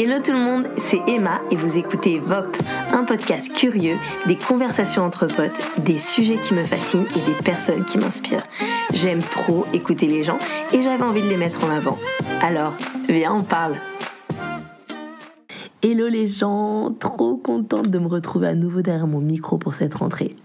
[0.00, 2.56] Hello tout le monde, c'est Emma et vous écoutez VOP,
[2.92, 3.96] un podcast curieux,
[4.28, 8.46] des conversations entre potes, des sujets qui me fascinent et des personnes qui m'inspirent.
[8.92, 10.38] J'aime trop écouter les gens
[10.72, 11.98] et j'avais envie de les mettre en avant.
[12.42, 12.74] Alors,
[13.08, 13.74] viens, on parle.
[15.82, 19.94] Hello les gens, trop contente de me retrouver à nouveau derrière mon micro pour cette
[19.94, 20.36] rentrée.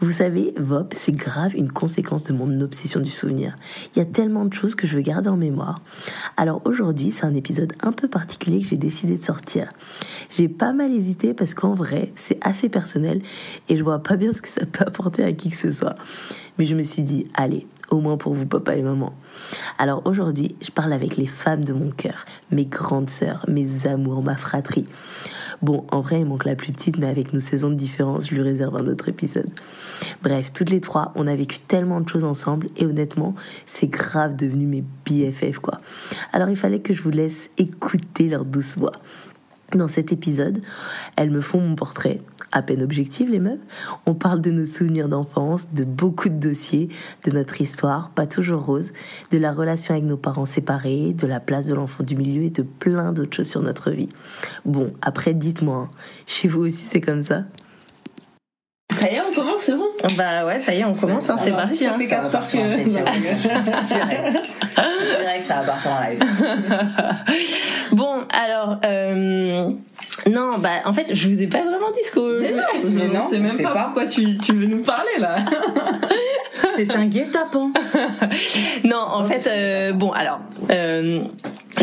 [0.00, 3.56] Vous savez, VOP, c'est grave une conséquence de mon obsession du souvenir.
[3.94, 5.80] Il y a tellement de choses que je veux garder en mémoire.
[6.36, 9.70] Alors aujourd'hui, c'est un épisode un peu particulier que j'ai décidé de sortir.
[10.28, 13.22] J'ai pas mal hésité parce qu'en vrai, c'est assez personnel
[13.70, 15.94] et je vois pas bien ce que ça peut apporter à qui que ce soit.
[16.58, 19.14] Mais je me suis dit, allez, au moins pour vous, papa et maman.
[19.78, 24.22] Alors aujourd'hui, je parle avec les femmes de mon cœur, mes grandes sœurs, mes amours,
[24.22, 24.86] ma fratrie.
[25.62, 28.34] Bon, en vrai, il manque la plus petite, mais avec nos saisons de différence, je
[28.34, 29.48] lui réserve un autre épisode.
[30.22, 34.36] Bref, toutes les trois, on a vécu tellement de choses ensemble, et honnêtement, c'est grave
[34.36, 35.78] devenu mes BFF, quoi.
[36.32, 38.92] Alors il fallait que je vous laisse écouter leur douce voix.
[39.72, 40.60] Dans cet épisode,
[41.16, 42.18] elles me font mon portrait,
[42.52, 43.58] à peine objectif les meufs.
[44.06, 46.88] On parle de nos souvenirs d'enfance, de beaucoup de dossiers,
[47.24, 48.92] de notre histoire, pas toujours rose,
[49.30, 52.50] de la relation avec nos parents séparés, de la place de l'enfant du milieu et
[52.50, 54.08] de plein d'autres choses sur notre vie.
[54.64, 55.94] Bon, après dites-moi, hein,
[56.26, 57.44] chez vous aussi c'est comme ça?
[58.92, 59.70] Ça y est, on commence,
[60.16, 61.84] Bah ouais, ça y est, on commence, hein, c'est parti.
[61.84, 62.58] Ça fait quatre parties.
[62.58, 63.04] Je dirais
[65.38, 66.20] que ça va partir en live.
[67.92, 69.70] bon, alors, euh,
[70.30, 72.40] non, bah en fait, je vous ai pas vraiment dit ce que.
[72.40, 75.36] Mais non, je ne sais même pas, pourquoi tu, tu veux nous parler là.
[76.74, 77.72] c'est un guet-apens.
[78.84, 80.40] non, en fait, euh, bon, alors.
[80.70, 81.22] Euh,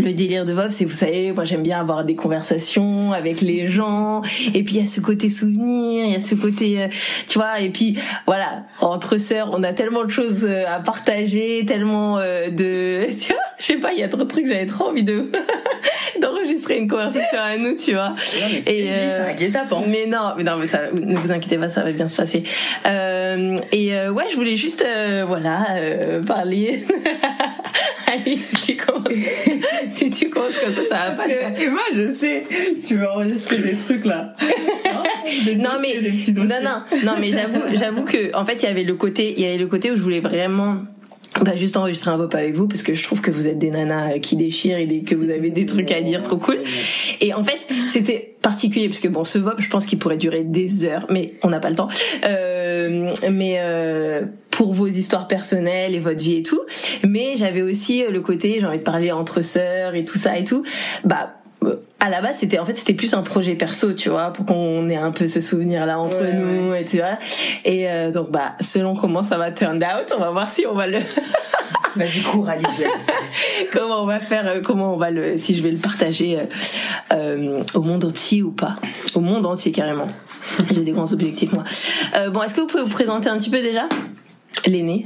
[0.02, 3.68] le délire de VOP, c'est, vous savez, moi j'aime bien avoir des conversations avec les
[3.68, 6.88] gens, et puis il y a ce côté souvenir, il y a ce côté, euh,
[7.28, 11.66] tu vois, et puis voilà, entre sœurs, on a tellement de choses euh, à partager,
[11.66, 14.66] tellement euh, de, tu vois, je sais pas, il y a trop de trucs, j'avais
[14.66, 15.32] trop envie de
[16.22, 18.14] d'enregistrer une conversation à nous, tu vois.
[18.52, 19.34] mais et euh,
[19.88, 22.44] Mais non, mais non, mais ça, ne vous inquiétez pas, ça va bien se passer.
[22.86, 24.86] Euh, et euh, ouais, je voulais juste,
[25.28, 25.66] voilà,
[26.26, 26.86] parler.
[28.08, 29.14] Alice, si tu commences,
[29.92, 31.28] si tu commences comme ça, ça va pas.
[31.28, 32.44] Et moi, je sais,
[32.88, 34.36] tu veux enregistrer des trucs là.
[35.58, 35.96] Non, mais
[36.34, 39.44] non, non, non, mais j'avoue, j'avoue que en fait, il y avait le côté, il
[39.44, 40.78] y avait le côté où je voulais vraiment
[41.42, 43.72] bah juste enregistrer un VOP avec vous parce que je trouve que vous êtes des
[43.72, 46.60] nanas qui déchirent et que vous avez des trucs à dire trop cool.
[47.22, 50.44] Et en fait, c'était particulier parce que bon, ce VOP, je pense qu'il pourrait durer
[50.44, 51.88] des heures, mais on n'a pas le temps.
[52.26, 56.62] Euh, mais euh, pour vos histoires personnelles et votre vie et tout.
[57.08, 60.44] Mais j'avais aussi le côté, j'ai envie de parler entre sœurs et tout ça et
[60.44, 60.64] tout.
[61.04, 61.34] Bah
[62.00, 64.90] à la base c'était en fait c'était plus un projet perso tu vois pour qu'on
[64.90, 67.18] ait un peu ce souvenir là entre nous et tu vois.
[67.66, 70.74] Et euh, donc bah selon comment ça va turn out on va voir si on
[70.74, 71.00] va le
[71.96, 72.66] Vas-y cours Alice
[73.72, 76.46] comment on va faire euh, comment on va le si je vais le partager euh,
[77.12, 78.76] euh, au monde entier ou pas.
[79.14, 80.08] Au monde entier carrément.
[80.74, 81.64] J'ai des grands objectifs moi.
[82.32, 83.88] Bon est-ce que vous pouvez vous présenter un petit peu déjà?
[84.66, 85.06] L'aîné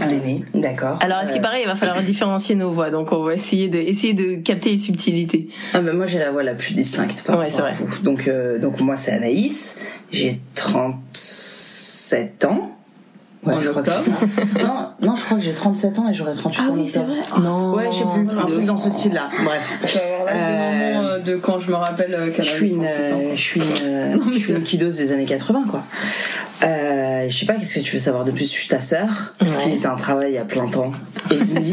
[0.00, 0.98] L'aîné, d'accord.
[1.02, 3.34] Alors, à ce qui euh, paraît, il va falloir différencier nos voix, donc on va
[3.34, 5.48] essayer de essayer de capter les subtilités.
[5.74, 7.24] Ah ben moi j'ai la voix la plus distincte.
[7.26, 7.74] Par ouais, c'est vrai.
[8.02, 9.76] Donc euh, donc moi c'est Anaïs,
[10.10, 12.78] j'ai 37 ans.
[13.44, 14.04] Ouais, en octobre
[14.60, 16.66] non, non, je crois que j'ai 37 ans et j'aurai 38 ah ans.
[16.70, 17.16] Ah oui, c'est vrai.
[17.40, 17.74] non.
[17.74, 18.38] Ouais, je sais plus.
[18.38, 19.30] Un truc dans ce style-là.
[19.44, 19.78] Bref.
[19.84, 22.86] Je vais avoir euh, de quand je me rappelle euh, Je suis une,
[23.34, 25.82] je suis une, je suis une kidose des années 80, quoi.
[27.28, 28.44] Je sais pas, qu'est-ce que tu veux savoir de plus?
[28.44, 30.92] Je suis ta sœur, ce qui est un travail à plein temps
[31.30, 31.72] et demi.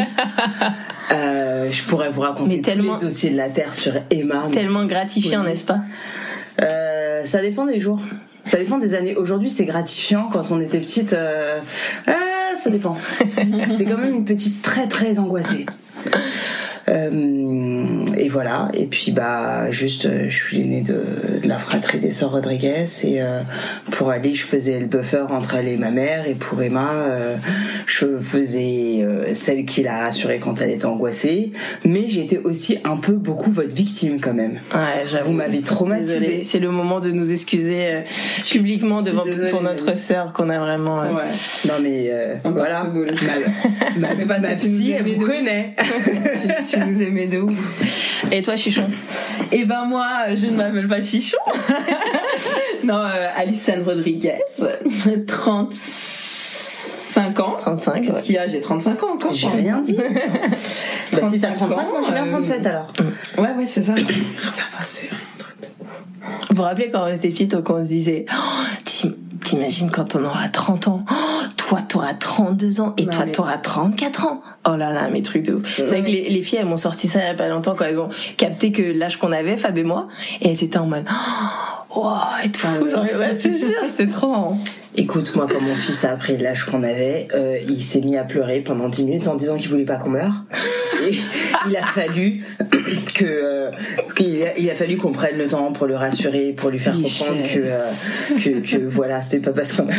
[1.11, 4.47] euh, je pourrais vous raconter Mais tellement, tous les dossiers de la Terre sur Emma.
[4.51, 5.79] Tellement gratifiant, n'est-ce pas?
[6.61, 8.01] Euh, Ça dépend des jours.
[8.43, 9.15] Ça dépend des années.
[9.15, 10.29] Aujourd'hui, c'est gratifiant.
[10.31, 11.59] Quand on était petite, euh...
[12.61, 12.95] ça dépend.
[13.35, 15.65] C'était quand même une petite très très angoissée.
[16.87, 18.69] Euh, et voilà.
[18.73, 21.03] Et puis bah juste, euh, je suis l'aînée de,
[21.41, 23.41] de, la fratrie des sœurs Rodriguez et euh,
[23.91, 27.35] pour Ali, je faisais le buffer entre elle et ma mère et pour Emma, euh,
[27.85, 31.51] je faisais euh, celle qui l'a rassurée quand elle était angoissée.
[31.85, 34.59] Mais j'étais aussi un peu beaucoup votre victime quand même.
[34.73, 35.29] Ouais, j'avoue.
[35.29, 36.43] Vous m'avez traumatisée.
[36.43, 38.03] C'est le moment de nous excuser
[38.49, 40.95] publiquement devant pour notre sœur qu'on a vraiment.
[40.95, 41.23] Ouais.
[41.67, 42.11] Non mais
[42.43, 42.89] voilà.
[43.97, 45.75] Ma, ma, ma, ma psy, elle vous connaît.
[46.69, 47.81] tu nous aimais de ouf.
[48.31, 48.87] Et toi, Chichon
[49.51, 51.37] Eh ben moi, je ne m'appelle pas Chichon.
[52.83, 54.39] non, euh, Alison Rodriguez,
[55.27, 57.55] 35 ans.
[57.57, 58.01] 35.
[58.01, 59.33] Qu'est-ce qu'il y a J'ai 35 ans encore.
[59.33, 59.95] J'ai rien dit.
[61.13, 62.91] bah, si t'as 35 ans, j'ai bien 37 alors.
[63.37, 63.95] Ouais, ouais, c'est ça.
[63.95, 65.09] ça passait.
[66.49, 68.63] Vous vous rappelez quand on était petite, quand on se disait, oh,
[69.43, 71.15] t'imagines quand on aura 30 ans, oh,
[71.57, 74.41] toi, t'auras 32 ans et Non, toi, mais- t'auras 34 ans.
[74.67, 75.73] Oh là là, mes trucs de ouf.
[75.75, 77.75] C'est vrai que les, les filles, elles m'ont sorti ça il y a pas longtemps
[77.75, 80.07] quand elles ont capté que l'âge qu'on avait, Fab et moi,
[80.41, 81.07] et elles étaient en mode,
[81.95, 82.11] oh, wow,
[82.43, 82.67] et tout.
[82.67, 84.57] Genre, ouais, je te jure, c'était trop marrant.
[84.95, 88.23] Écoute, moi, quand mon fils a appris l'âge qu'on avait, euh, il s'est mis à
[88.23, 90.33] pleurer pendant 10 minutes en disant qu'il voulait pas qu'on meure.
[91.09, 91.15] Et
[91.69, 92.43] il a fallu
[93.15, 93.71] que, euh,
[94.15, 96.93] qu'il a, il a fallu qu'on prenne le temps pour le rassurer, pour lui faire
[96.93, 97.79] comprendre que, euh,
[98.43, 99.93] que, que voilà, c'est pas parce qu'on a,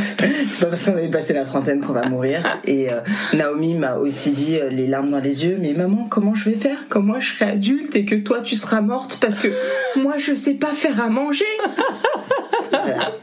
[0.50, 2.60] c'est pas parce qu'on avait passé la trentaine qu'on va mourir.
[2.64, 3.00] Et euh,
[3.34, 6.56] Naomi m'a aussi dit euh, les larmes dans les yeux, mais maman, comment je vais
[6.56, 9.48] faire quand moi je serai adulte et que toi tu seras morte parce que
[10.00, 11.44] moi je sais pas faire à manger?
[12.70, 13.12] Voilà.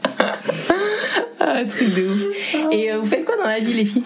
[1.58, 2.22] Ah, truc de ouf.
[2.70, 4.04] Et euh, vous faites quoi dans la vie, les filles?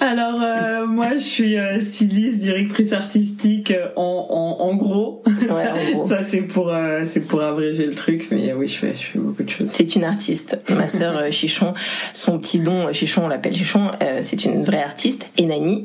[0.00, 5.22] Alors euh, moi je suis euh, styliste, directrice artistique euh, en, en, en gros.
[5.26, 6.06] Ouais, en gros.
[6.06, 9.06] Ça c'est pour euh, c'est pour abréger le truc, mais euh, oui je fais je
[9.06, 9.68] fais beaucoup de choses.
[9.72, 10.58] C'est une artiste.
[10.70, 11.72] Ma sœur euh, Chichon,
[12.12, 15.26] son petit don, euh, Chichon, on l'appelle Chichon, euh, c'est une vraie artiste.
[15.38, 15.82] Et Nani,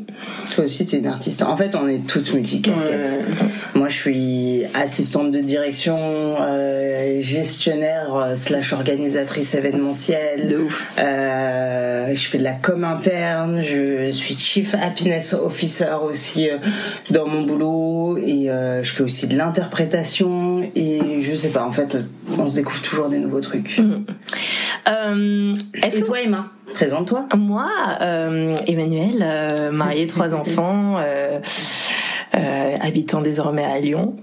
[0.55, 1.43] Toi aussi, t'es une artiste.
[1.43, 3.19] En fait, on est toutes multicasquettes.
[3.75, 10.47] Moi, je suis assistante de direction, euh, gestionnaire euh, slash organisatrice événementielle.
[10.47, 10.91] de ouf.
[10.99, 13.61] Euh, je fais de la com interne.
[13.61, 16.57] Je suis chief happiness officer aussi euh,
[17.09, 21.63] dans mon boulot et euh, je fais aussi de l'interprétation et je sais pas.
[21.63, 21.97] En fait,
[22.37, 23.79] on se découvre toujours des nouveaux trucs.
[24.87, 27.27] Euh, Est-ce que toi, Emma, présente-toi.
[27.37, 27.69] Moi,
[28.01, 31.29] euh, Emmanuel, euh, marié, trois enfants, euh,
[32.35, 34.15] euh, habitant désormais à Lyon,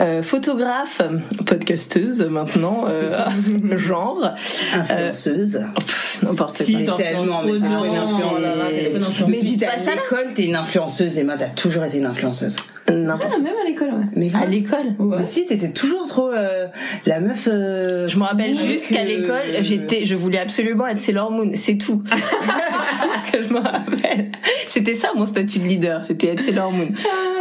[0.00, 1.02] euh, photographe,
[1.46, 3.24] podcasteuse maintenant, euh,
[3.76, 4.30] genre,
[4.74, 5.60] Influenceuse.
[5.76, 6.94] pff, n'importe Si, quoi.
[6.96, 7.78] tellement, mais t'es une influenceuse.
[7.80, 9.24] oh une influenceuse.
[9.28, 11.18] Mais pas à l'école, t'es une influenceuse.
[11.18, 12.56] Emma, t'as toujours été une influenceuse.
[12.90, 14.04] N'importe Ah, même à l'école ouais.
[14.16, 15.16] Mais À l'école Ouais.
[15.18, 16.66] Mais si, t'étais toujours trop euh,
[17.06, 17.48] la meuf.
[17.50, 21.50] euh, Je me rappelle juste qu'à euh, l'école, j'étais, je voulais absolument être Sailor Moon,
[21.54, 22.02] c'est tout.
[22.10, 24.32] c'est tout ce que je me rappelle.
[24.68, 26.88] C'était ça mon statut de leader, c'était être Sailor Moon.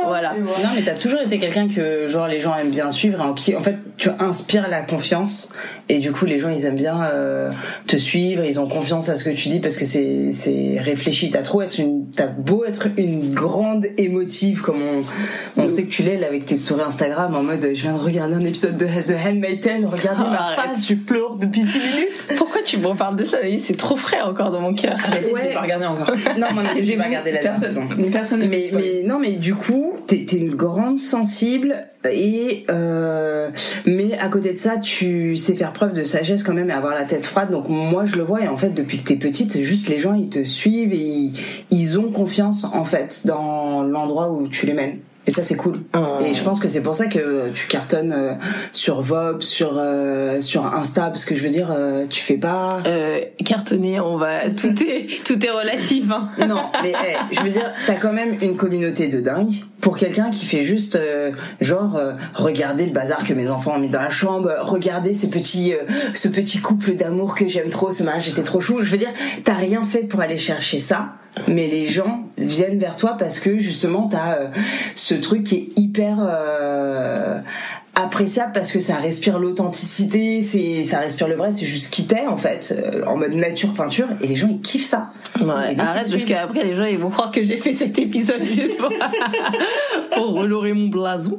[0.06, 0.34] Voilà.
[0.36, 0.46] Non,
[0.76, 3.56] mais t'as toujours été quelqu'un que genre les gens aiment bien suivre, et en qui
[3.56, 5.54] en fait tu inspires la confiance
[5.90, 7.52] et du coup les gens ils aiment bien euh,
[7.88, 11.30] te suivre, ils ont confiance à ce que tu dis parce que c'est c'est réfléchi.
[11.30, 15.04] T'as trop être une, t'as beau être une grande émotive comme on
[15.58, 18.00] on sait que tu l'es là, avec tes stories Instagram en mode je viens de
[18.00, 20.60] regarder un épisode de The Handmaid's Tale, regardez Oh, ma arrête.
[20.70, 22.28] face, je pleure depuis 10 minutes.
[22.38, 24.96] Pourquoi tu me parles de ça C'est trop frais encore dans mon cœur.
[25.04, 25.42] Arrêtez, Ouais.
[25.44, 26.12] je l'ai pas regardé encore.
[26.40, 28.42] Non, moi non plus, j'ai pas regardé la personne, mais personne
[29.06, 33.50] non mais du coup t'es t'es une grande sensible et euh,
[33.86, 36.96] mais à côté de ça tu sais faire preuve de sagesse quand même et avoir
[36.96, 37.52] la tête froide.
[37.52, 38.42] Donc moi je le vois.
[38.42, 41.34] Et en fait depuis que t'es petite juste les gens ils te suivent et ils,
[41.70, 45.82] ils ont confiance en fait dans l'endroit où tu les mènes et ça c'est cool
[45.96, 46.24] Oh.
[46.26, 48.34] et je pense que c'est pour ça que tu cartonnes euh,
[48.72, 52.80] sur Vob sur euh, sur Insta parce que je veux dire euh, tu fais pas
[52.86, 56.06] Euh, cartonné, on va tout est tout est relatif.
[56.12, 56.30] Hein.
[56.48, 60.30] non, mais hey, je veux dire, t'as quand même une communauté de dingue pour quelqu'un
[60.30, 64.02] qui fait juste euh, genre euh, regarder le bazar que mes enfants ont mis dans
[64.02, 65.80] la chambre, regarder ces petits, euh,
[66.14, 68.82] ce petit couple d'amour que j'aime trop, ce mariage était trop chou.
[68.82, 69.12] Je veux dire,
[69.44, 71.14] t'as rien fait pour aller chercher ça,
[71.48, 74.48] mais les gens viennent vers toi parce que justement t'as euh,
[74.96, 77.40] ce truc qui est hyper euh,
[77.96, 82.26] appréciable parce que ça respire l'authenticité, c'est ça respire le vrai, c'est juste qui t'es
[82.26, 85.12] en fait, euh, en mode nature peinture, et les gens ils kiffent ça.
[85.40, 88.78] Ouais, arrête parce qu'après les gens ils vont croire que j'ai fait cet épisode juste
[88.78, 88.90] pour,
[90.14, 91.38] pour relorer mon blason.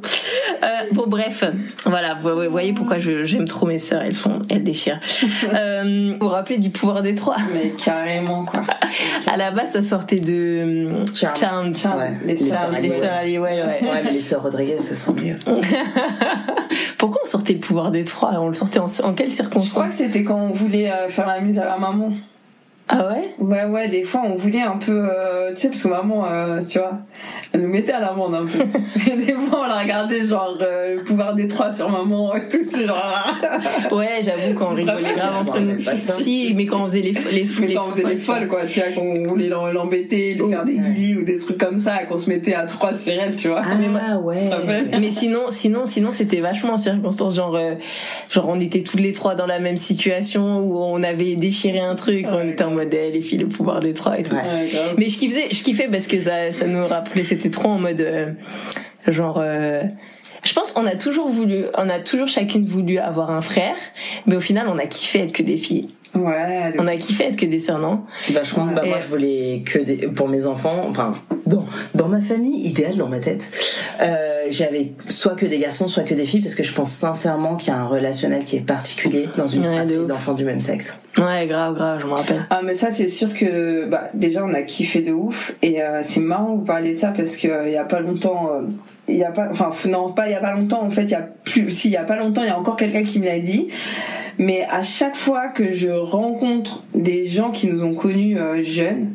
[0.63, 1.43] Euh, bon bref,
[1.85, 4.99] voilà, vous, vous voyez pourquoi j'aime trop mes sœurs, elles sont, elles déchirent.
[5.53, 7.35] Euh, vous vous rappelez du pouvoir des trois?
[7.53, 8.63] Mais carrément quoi.
[9.27, 11.37] À la base ça sortait de Charmed.
[11.37, 11.77] Charmed.
[11.77, 11.99] Charmed.
[11.99, 12.17] Ouais.
[12.25, 12.81] Les sœurs Halliwell.
[12.81, 13.89] les sœurs Halliwell, ouais.
[13.89, 15.35] Ouais, mais les sœurs Rodriguez, ça sent mieux.
[16.97, 18.31] Pourquoi on sortait le pouvoir des trois?
[18.39, 19.87] On le sortait en, en quelles Je crois circonstances?
[19.89, 22.11] que c'était quand on voulait euh, faire la mise à la maman.
[22.89, 23.29] Ah ouais?
[23.39, 26.61] Ouais, ouais, des fois on voulait un peu, euh, tu sais, parce que maman, euh,
[26.67, 26.99] tu vois,
[27.53, 28.59] elle nous mettait à l'amende un peu.
[29.11, 32.47] et des fois on la regardait genre euh, le pouvoir des trois sur maman et
[32.47, 33.25] tout, genre.
[33.91, 35.79] Ouais, j'avoue qu'on rigolait grave entre nous.
[35.79, 38.65] Si, mais quand on faisait les les Mais les quand on faisait des folles, quoi,
[38.65, 42.17] tu vois, qu'on voulait l'embêter, lui faire des guillis ou des trucs comme ça, qu'on
[42.17, 43.61] se mettait à trois sur elle, tu vois.
[43.63, 44.49] Ah ouais.
[44.49, 44.99] Ça fait.
[44.99, 47.75] Mais sinon, sinon, sinon, c'était vachement en circonstance, genre, euh,
[48.29, 51.95] genre, on était toutes les trois dans la même situation où on avait déchiré un
[51.95, 54.35] truc, on était en mode eh, les filles, le pouvoir des trois et tout.
[54.35, 54.69] Ouais.
[54.97, 58.01] Mais je kiffais, je kiffais parce que ça, ça nous rappelait, c'était trop en mode,
[58.01, 58.31] euh,
[59.07, 59.39] genre.
[59.41, 59.83] euh,
[60.43, 63.75] je pense qu'on a toujours voulu, on a toujours chacune voulu avoir un frère,
[64.25, 65.87] mais au final, on a kiffé être que des filles.
[66.15, 68.01] Ouais, On a kiffé être que des sœurs, non?
[68.31, 68.65] Vachement.
[68.67, 71.15] Bah, moi, je voulais que des, pour mes enfants, enfin,
[71.47, 71.65] dans,
[71.95, 73.49] dans ma famille idéale, dans ma tête,
[74.01, 77.55] euh, j'avais soit que des garçons, soit que des filles, parce que je pense sincèrement
[77.55, 80.61] qu'il y a un relationnel qui est particulier dans une Ouais, fratrie d'enfants du même
[80.61, 81.01] sexe.
[81.17, 82.45] Ouais, grave, grave, je me rappelle.
[82.49, 86.01] Ah mais ça c'est sûr que bah déjà on a kiffé de ouf et euh,
[86.03, 88.49] c'est marrant que vous parliez de ça parce que euh, il y a pas longtemps
[88.51, 88.61] euh,
[89.07, 91.11] il y a pas enfin non pas il y a pas longtemps en fait il
[91.11, 93.19] y a plus si il y a pas longtemps il y a encore quelqu'un qui
[93.19, 93.69] me l'a dit.
[94.39, 99.13] Mais à chaque fois que je rencontre des gens qui nous ont connus euh, jeunes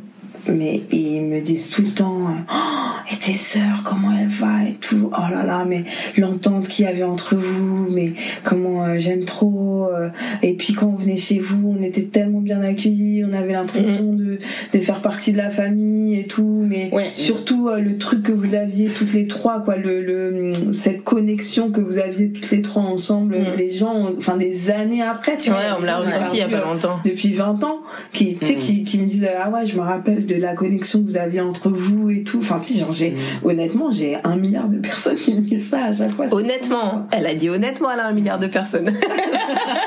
[0.53, 4.65] mais ils me disent tout le temps euh, oh, et tes sœurs comment elle va
[4.69, 5.85] et tout oh là là mais
[6.17, 8.13] l'entente qu'il y avait entre vous mais
[8.45, 10.09] comment euh, j'aime trop euh,
[10.43, 14.13] et puis quand on venait chez vous on était tellement bien accueillis on avait l'impression
[14.13, 14.39] de,
[14.73, 17.11] de faire partie de la famille et tout mais Ouais.
[17.15, 21.71] surtout euh, le truc que vous aviez toutes les trois quoi le, le cette connexion
[21.71, 23.57] que vous aviez toutes les trois ensemble Mm.
[23.59, 26.43] les gens enfin des années après tu vois Ouais, on me l'a ressorti il y
[26.43, 26.99] a pas longtemps.
[27.05, 27.81] depuis 20 ans
[28.13, 28.59] qui tu sais Mhm.
[28.61, 31.41] qui, qui me disent ah ouais je me rappelle de la connexion que vous aviez
[31.41, 33.15] entre vous et tout enfin genre j'ai
[33.45, 37.27] honnêtement j'ai un milliard de personnes qui me disent ça à chaque fois Honnêtement, elle
[37.27, 38.93] a dit honnêtement, elle a un milliard de personnes.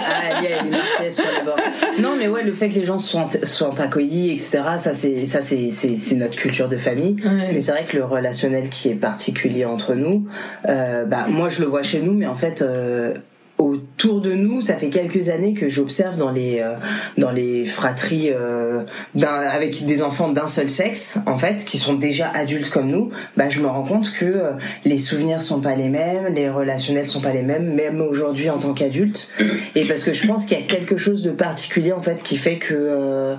[0.04, 1.56] Ah, il y a les Marseillaises sur les bords.
[2.02, 5.42] Non, mais ouais, le fait que les gens soient, soient accueillis, etc., ça, c'est, ça,
[5.42, 7.16] c'est, c'est, c'est notre culture de famille.
[7.24, 10.28] Mais c'est vrai que le relationnel qui est particulier entre nous,
[10.68, 13.14] euh, bah, moi, je le vois chez nous, mais en fait, euh,
[13.62, 16.76] autour de nous, ça fait quelques années que j'observe dans les euh,
[17.18, 18.84] dans les fratries euh,
[19.24, 23.10] avec des enfants d'un seul sexe, en fait, qui sont déjà adultes comme nous.
[23.38, 24.52] Bah, je me rends compte que euh,
[24.86, 28.58] les souvenirs sont pas les mêmes, les relationnels sont pas les mêmes, même aujourd'hui en
[28.58, 29.30] tant qu'adulte.
[29.76, 32.38] Et parce que je pense qu'il y a quelque chose de particulier en fait qui
[32.38, 33.36] fait que euh,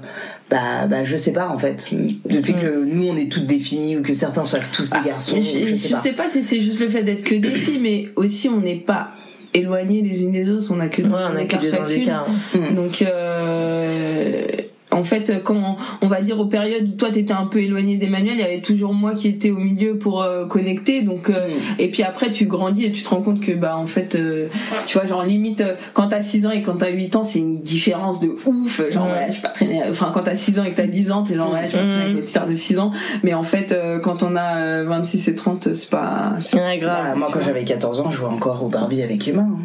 [0.50, 1.90] bah, bah je sais pas en fait
[2.28, 5.00] le fait que nous on est toutes des filles ou que certains soient tous des
[5.04, 7.24] garçons Mais je, je, sais je pas sais pas si c'est juste le fait d'être
[7.24, 9.12] que des filles, mais aussi on n'est pas
[9.54, 12.70] éloignés les unes des autres, on a que Ouais, on a que ans chacune.
[12.70, 12.74] Mm.
[12.74, 14.46] Donc euh,
[14.92, 18.34] en fait, quand on, va dire aux périodes où toi t'étais un peu éloigné d'Emmanuel,
[18.34, 21.02] il y avait toujours moi qui étais au milieu pour euh, connecter.
[21.02, 21.80] Donc euh, Mm.
[21.80, 24.48] et puis après tu grandis et tu te rends compte que bah en fait euh,
[24.86, 27.40] tu vois genre limite euh, quand t'as 6 ans et quand t'as 8 ans c'est
[27.40, 29.12] une différence de ouf genre Ouais.
[29.12, 31.22] ouais, je suis pas traîner enfin quand t'as 6 ans et que t'as 10 ans
[31.24, 32.16] t'es genre ouais je suis pas traîner avec Mm.
[32.16, 32.92] mes petits sœurs de 6 ans
[33.24, 36.78] mais en fait euh, quand on a euh, 26 et 30 c'est pas c'est Ouais,
[36.78, 36.96] grave.
[37.10, 39.58] Bah, moi quand j'avais 14 ans je jouais encore au Barbie avec Emma hein.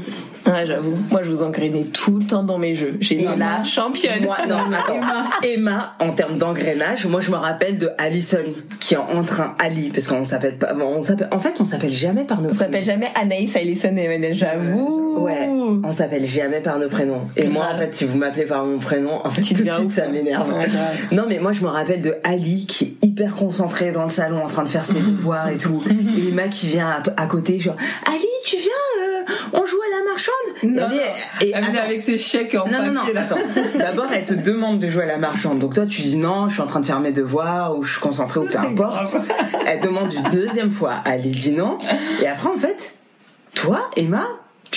[0.46, 0.96] Ouais, j'avoue.
[1.12, 2.96] Moi, je vous engrainais tout le temps dans mes jeux.
[3.02, 4.24] J'étais Et la moi championne.
[4.24, 5.17] Moi, non, attends.
[5.44, 5.96] Emma.
[6.00, 8.44] En termes d'engrenage, moi je me rappelle de Alison
[8.80, 11.92] qui est en train Ali parce qu'on s'appelle pas, on s'appelle, en fait on s'appelle
[11.92, 15.06] jamais par nos On s'appelle jamais Anaïs, Alison et Emmanuel, j'avoue.
[15.18, 17.28] Ouais, on s'appelle jamais par nos prénoms.
[17.36, 19.70] Et moi, en fait, si vous m'appelez par mon prénom, en fait, Tu tout de
[19.72, 20.10] suite, ouf, ça hein.
[20.12, 20.52] m'énerve.
[20.54, 20.68] Ouais.
[21.12, 24.44] Non, mais moi, je me rappelle de Ali qui est hyper concentré dans le salon
[24.44, 25.82] en train de faire ses devoirs et tout.
[26.18, 28.72] Et Emma qui vient à, à côté, genre, Ali, tu viens,
[29.02, 30.47] euh, on joue à la marchande.
[30.64, 30.88] Non,
[31.42, 31.84] et, Elle attends.
[31.84, 33.38] avec ses chèques en Non, non, non, attends.
[33.78, 35.60] D'abord, elle te demande de jouer à la marchande.
[35.60, 37.94] Donc toi, tu dis non, je suis en train de faire mes devoirs ou je
[37.94, 39.18] suis concentrée ou peu importe.
[39.66, 40.96] Elle demande une deuxième fois.
[41.06, 41.78] Ali dit non.
[42.22, 42.96] Et après, en fait,
[43.54, 44.26] toi, Emma,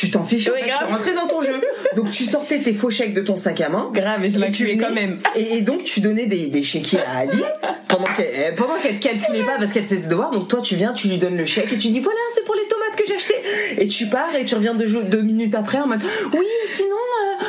[0.00, 0.48] tu t'en fiches.
[0.48, 0.84] en Ouais, fait, grave.
[0.88, 1.60] tu rentrais dans ton jeu.
[1.96, 3.90] Donc tu sortais tes faux chèques de ton sac à main.
[3.92, 5.18] Grave, et je venais- quand même.
[5.36, 7.42] Et, et donc tu donnais des, des chéquiers à Ali
[7.88, 10.30] pendant qu'elle pendant qu'elle calculait pas parce qu'elle faisait ses devoirs.
[10.30, 12.54] Donc toi tu viens, tu lui donnes le chèque et tu dis voilà c'est pour
[12.54, 13.34] les tomates que j'ai acheté.
[13.78, 16.00] Et tu pars et tu reviens deux, deux minutes après en mode
[16.32, 16.96] oui sinon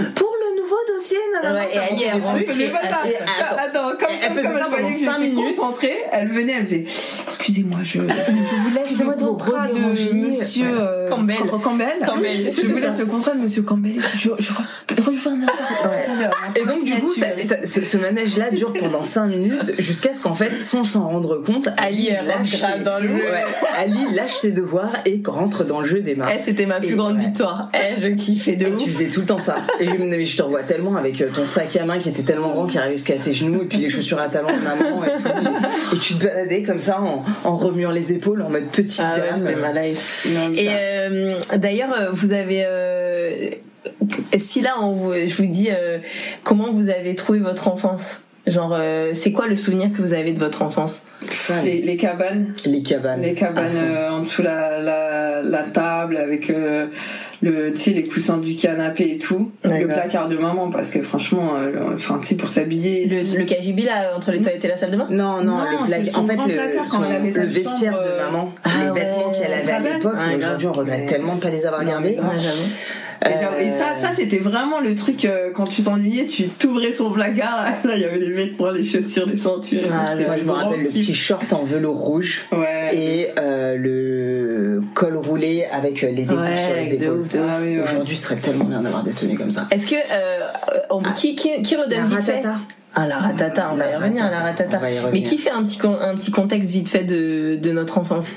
[0.01, 0.50] euh, pour le
[1.01, 2.57] nouveau dossier nanana, Ouais, et elle des trucs.
[2.57, 3.03] Mais pas ça.
[3.57, 3.91] Attends.
[3.99, 5.55] Comme, Elle faisait ça pendant que cinq j'étais minutes.
[5.55, 6.85] concentrée, elle venait, elle faisait
[7.27, 10.65] Excusez-moi, je, je vous laisse le contrat de monsieur
[11.09, 11.37] Campbell.
[11.63, 11.87] Campbell.
[12.05, 12.51] Campbell.
[12.51, 14.01] Je vous laisse le contrat de monsieur Campbell.
[14.15, 14.51] Je, je,
[15.01, 15.31] reviens
[16.55, 20.83] Et donc du coup, ce, manège-là dure pendant 5 minutes jusqu'à ce qu'en fait, sans
[20.83, 23.23] s'en rendre compte, Ali, lâche dans le jeu.
[23.77, 26.27] Ali lâche ses devoirs et rentre dans le jeu d'Emma.
[26.35, 27.69] Eh, c'était ma plus grande victoire.
[27.73, 28.83] Eh, je kiffais de Et ouf.
[28.83, 29.57] tu faisais tout le temps ça.
[29.79, 30.37] Et je, mais je
[30.95, 33.63] avec euh, ton sac à main qui était tellement grand qui arrivait jusqu'à tes genoux
[33.63, 35.95] et puis les chaussures à talons de maman et tout.
[35.95, 39.15] Et, tu te baladais comme ça en, en remuant les épaules en mode petite Ah
[39.19, 39.59] ouais, dame.
[39.59, 40.27] ma life.
[40.33, 42.63] Non, Et euh, d'ailleurs, euh, vous avez.
[42.65, 43.49] euh,
[44.37, 45.97] si là, on vous- je vous dis euh,
[46.43, 48.25] comment vous avez trouvé votre enfance?
[48.47, 51.03] Genre, euh, c'est quoi le souvenir que vous avez de votre enfance?
[51.63, 53.21] Les, les cabanes, les cabanes.
[53.21, 56.87] les cabanes euh, en dessous la, la, la table avec euh,
[57.41, 59.51] le, tu sais, les coussins du canapé et tout.
[59.63, 63.07] Le placard de maman parce que franchement, euh, enfin, tu sais, pour s'habiller.
[63.07, 65.63] Le, le KGB là, entre les toilettes et la salle de bain Non, non, Non,
[65.81, 68.09] le son en fait, le, placard quand son- elle avait sa le vestiaire chambre, de
[68.09, 68.99] euh, maman, Ah les ouais.
[68.99, 72.09] vêtements qu'elle avait à l'époque, aujourd'hui on regrette Mais- tellement de pas les avoir gardés.
[72.17, 72.69] Ouais, j'avoue.
[73.59, 77.65] Et, ça, ça c'était vraiment le truc euh, quand tu t'ennuyais, tu t'ouvrais son placard.
[77.83, 79.83] Là, il y avait les vêtements, les chaussures, les ceintures.
[79.83, 82.89] et tout, Ah, Moi je me rappelle le petit short en velours rouge Ouais.
[82.95, 84.60] et euh, le
[84.93, 87.25] col roulé avec euh, les découpes sur Ouais, les de épaules.
[87.49, 87.83] Ah oui, ouais.
[87.83, 89.67] Aujourd'hui ce serait tellement bien d'avoir des tenues comme ça.
[89.71, 89.95] Est-ce que.
[89.95, 90.39] Euh,
[90.89, 92.55] on- qui, qui, qui redonne La vite fait ratata.
[92.93, 94.79] Ah, la ratata, on va y revenir à la ratata,
[95.13, 98.27] Mais qui fait un petit, con- un petit contexte vite fait de, de notre enfance?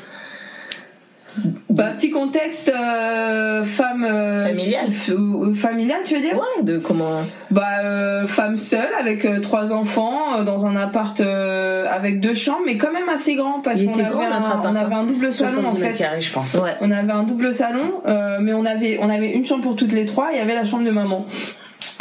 [1.70, 4.86] Bah petit contexte euh, femme euh, Familiale.
[5.18, 6.34] ou- familiale tu veux dire?
[6.36, 7.10] Ouais, de comment.
[7.50, 12.34] Bah euh, femme seule avec euh, trois enfants euh, dans un appart euh, avec deux
[12.34, 15.32] chambres mais quand même assez grand parce qu'on avait un, appart, on avait un double
[15.32, 15.98] salon en 70 mètres fait.
[16.04, 16.54] carrés, je pense.
[16.54, 16.74] Ouais.
[16.80, 19.92] On avait un double salon, euh, mais on avait on avait une chambre pour toutes
[19.92, 20.28] les trois.
[20.32, 21.24] Il y avait la chambre de maman.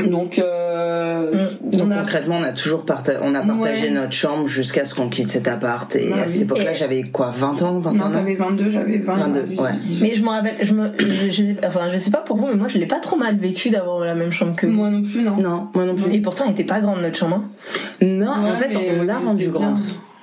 [0.09, 1.37] Donc, euh, Mm.
[1.73, 3.91] on Donc a concrètement, on a toujours parta- on a partagé Ouais.
[3.91, 5.95] notre chambre jusqu'à ce qu'on quitte cet appart.
[5.95, 8.69] Et Ah à cette époque-là, Et- j'avais quoi, 20 ans, 21 non, ans t'avais 22,
[8.71, 9.15] j'avais 20.
[9.17, 9.69] 22, 18, ouais.
[9.85, 10.01] 18.
[10.01, 12.55] Mais je me rappelle, je me, je, sais, enfin, je sais pas pour vous, mais
[12.55, 14.73] moi, je l'ai pas trop mal vécu d'avoir la même chambre que vous.
[14.73, 15.37] Moi non plus, non.
[15.37, 16.13] Non, moi non plus.
[16.13, 17.43] Et pourtant, elle était pas grande notre chambre.
[17.43, 18.05] hein.
[18.05, 19.77] Non, en fait, on l'a rendue grande.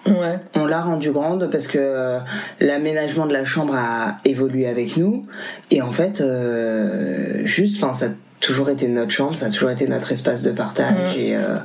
[0.07, 0.39] Ouais.
[0.57, 2.19] On l'a rendue grande parce que euh,
[2.59, 5.27] l'aménagement de la chambre a évolué avec nous
[5.71, 8.07] et en fait euh, juste enfin ça
[8.41, 11.59] toujours été notre chambre ça a toujours été notre espace de partage et, euh,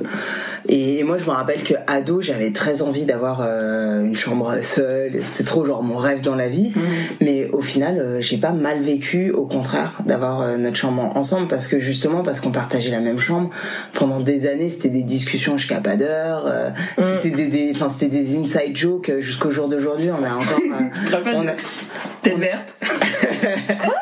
[0.68, 4.54] et et moi je me rappelle que ado j'avais très envie d'avoir euh, une chambre
[4.62, 5.12] seule.
[5.22, 6.72] C'était trop genre mon rêve dans la vie.
[7.20, 11.16] Mais au final euh, j'ai pas mal vécu au contraire d'avoir euh, notre chambre en-
[11.18, 13.50] ensemble parce que justement parce qu'on partageait la même chambre.
[13.94, 18.08] Pendant des années c'était des discussions jusqu'à pas d'heure euh, c'était des des enfin c'était
[18.08, 20.10] des inside jokes jusqu'au jour d'aujourd'hui.
[20.10, 21.52] On a encore euh, on a
[22.22, 22.74] Tête verte.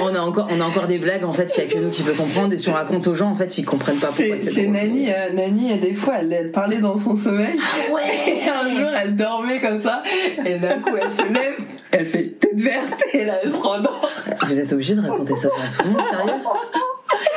[0.00, 1.90] on a encore on a encore des blagues en fait qu'il y a que nous
[1.90, 4.36] qui peut comprendre et si on raconte aux gens en fait ils comprennent pas pourquoi
[4.38, 4.66] C'est.
[4.66, 7.58] Nani, euh, Nani, euh, des fois, elle, elle parlait dans son sommeil.
[7.92, 8.42] Ouais.
[8.44, 10.02] Et un jour, elle dormait comme ça.
[10.44, 11.54] Et d'un coup, elle se lève,
[11.90, 13.04] elle fait tête verte.
[13.12, 14.08] Et là, elle se rendort.
[14.42, 16.42] vous êtes obligé de raconter ça devant tout le monde sérieux?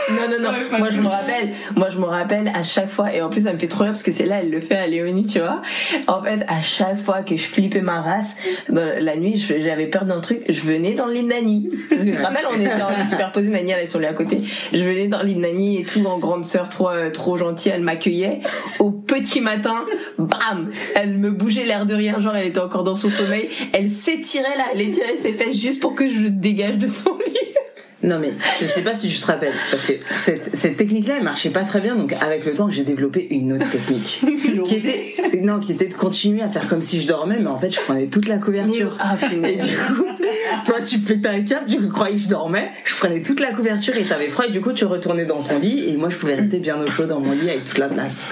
[0.10, 0.78] Non, non, non.
[0.80, 3.54] Moi, je me rappelle, moi, je me rappelle à chaque fois, et en plus, ça
[3.54, 5.62] me fait trop rire parce que c'est là, elle le fait à Léonie, tu vois.
[6.08, 8.36] En fait, à chaque fois que je flippais ma race,
[8.70, 11.70] dans la nuit, je- j'avais peur d'un truc, je venais dans le lit de Nani.
[11.90, 14.12] Parce que tu te rappelles, on était en superposé, Nani, elle est sur le lit
[14.12, 14.38] à côté.
[14.74, 17.38] Je venais dans le lit de Nani et tout, en grande sœur, trop, euh, trop
[17.38, 18.40] gentille, elle m'accueillait.
[18.80, 19.84] Au petit matin,
[20.18, 20.70] bam!
[20.96, 23.50] Elle me bougeait l'air de rien, genre, elle était encore dans son sommeil.
[23.74, 27.47] Elle s'étirait là, elle étirait ses fesses juste pour que je dégage de son lit.
[28.08, 31.16] Non mais je sais pas si tu te rappelles parce que cette, cette technique là
[31.18, 34.22] elle marchait pas très bien donc avec le temps j'ai développé une autre technique
[34.66, 37.60] qui était non qui était de continuer à faire comme si je dormais mais en
[37.60, 40.06] fait je prenais toute la couverture Ah, Et du coup,
[40.66, 42.72] toi, tu pétais un câble, tu croyais que je dormais.
[42.86, 44.46] Je prenais toute la couverture et t'avais froid.
[44.48, 45.90] Et du coup, tu retournais dans ton lit.
[45.90, 48.30] Et moi, je pouvais rester bien au chaud dans mon lit avec toute la place.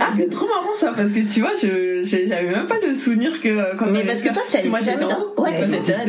[0.00, 3.40] Ah, c'est trop marrant ça, parce que tu vois, je j'avais même pas le souvenir
[3.40, 5.08] que euh, quand Mais parce que toi, tu allais moi j'étais en.
[5.40, 5.50] Ouais,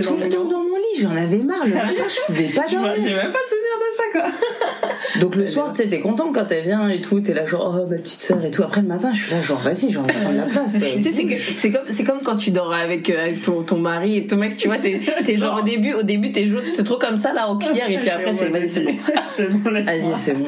[0.02, 1.66] Tout le temps dans mon lit, j'en avais marre.
[1.66, 3.16] Le matin, je pouvais pas vois- J'ai dormir.
[3.18, 4.90] même pas le souvenir de ça quoi.
[5.20, 7.20] Donc le soir, tu sais, t'es content quand elle vient et tout.
[7.20, 8.64] T'es là genre, oh, ma petite sœur et tout.
[8.64, 10.80] Après le matin, je suis là genre, vas-y, envie de prendre la place.
[10.96, 13.62] Tu sais, c'est que c'est comme c'est comme quand tu dors avec, euh, avec ton,
[13.64, 16.48] ton mari et ton mec, tu vois, t'es t'es genre au début, au début t'es
[16.76, 18.96] t'es trop comme ça là au cuillère et puis après c'est vas-y, c'est bon.
[19.36, 20.48] C'est bon, c'est bon.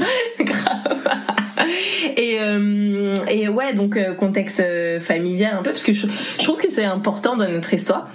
[2.18, 6.44] Et euh, et ouais donc euh, contexte euh, familial un peu parce que je, je
[6.44, 8.10] trouve que c'est important dans notre histoire.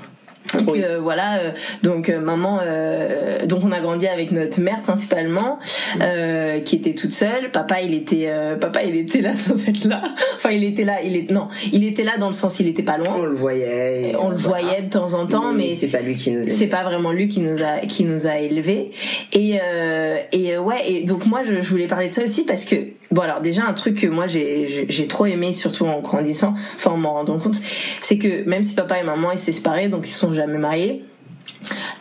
[0.58, 0.82] Donc Oui.
[0.82, 1.50] euh, voilà, euh,
[1.84, 5.60] donc euh, maman, euh, donc on a grandi avec notre mère principalement,
[6.00, 7.52] euh, qui était toute seule.
[7.52, 10.02] Papa, il était, euh, papa, il était là sans être là.
[10.36, 12.82] Enfin, il était là, il est, non, il était là dans le sens, il était
[12.82, 13.14] pas loin.
[13.16, 14.12] On le voyait.
[14.18, 14.64] On le voilà.
[14.64, 17.28] voyait de temps en temps, mais c'est pas lui qui nous c'est pas vraiment lui
[17.28, 18.90] qui nous a qui nous a élevés
[19.32, 22.64] et euh, et ouais et donc moi je, je voulais parler de ça aussi parce
[22.64, 22.76] que
[23.10, 26.92] bon alors déjà un truc que moi j'ai j'ai- trop aimé surtout en grandissant enfin
[26.92, 27.56] en m'en rendant compte
[28.00, 31.04] c'est que même si papa et maman ils s'est séparés donc ils sont jamais mariés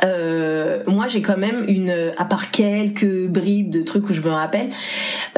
[0.04, 4.30] euh, moi j'ai quand même une à part quelques bribes de trucs où je me
[4.30, 4.70] rappelle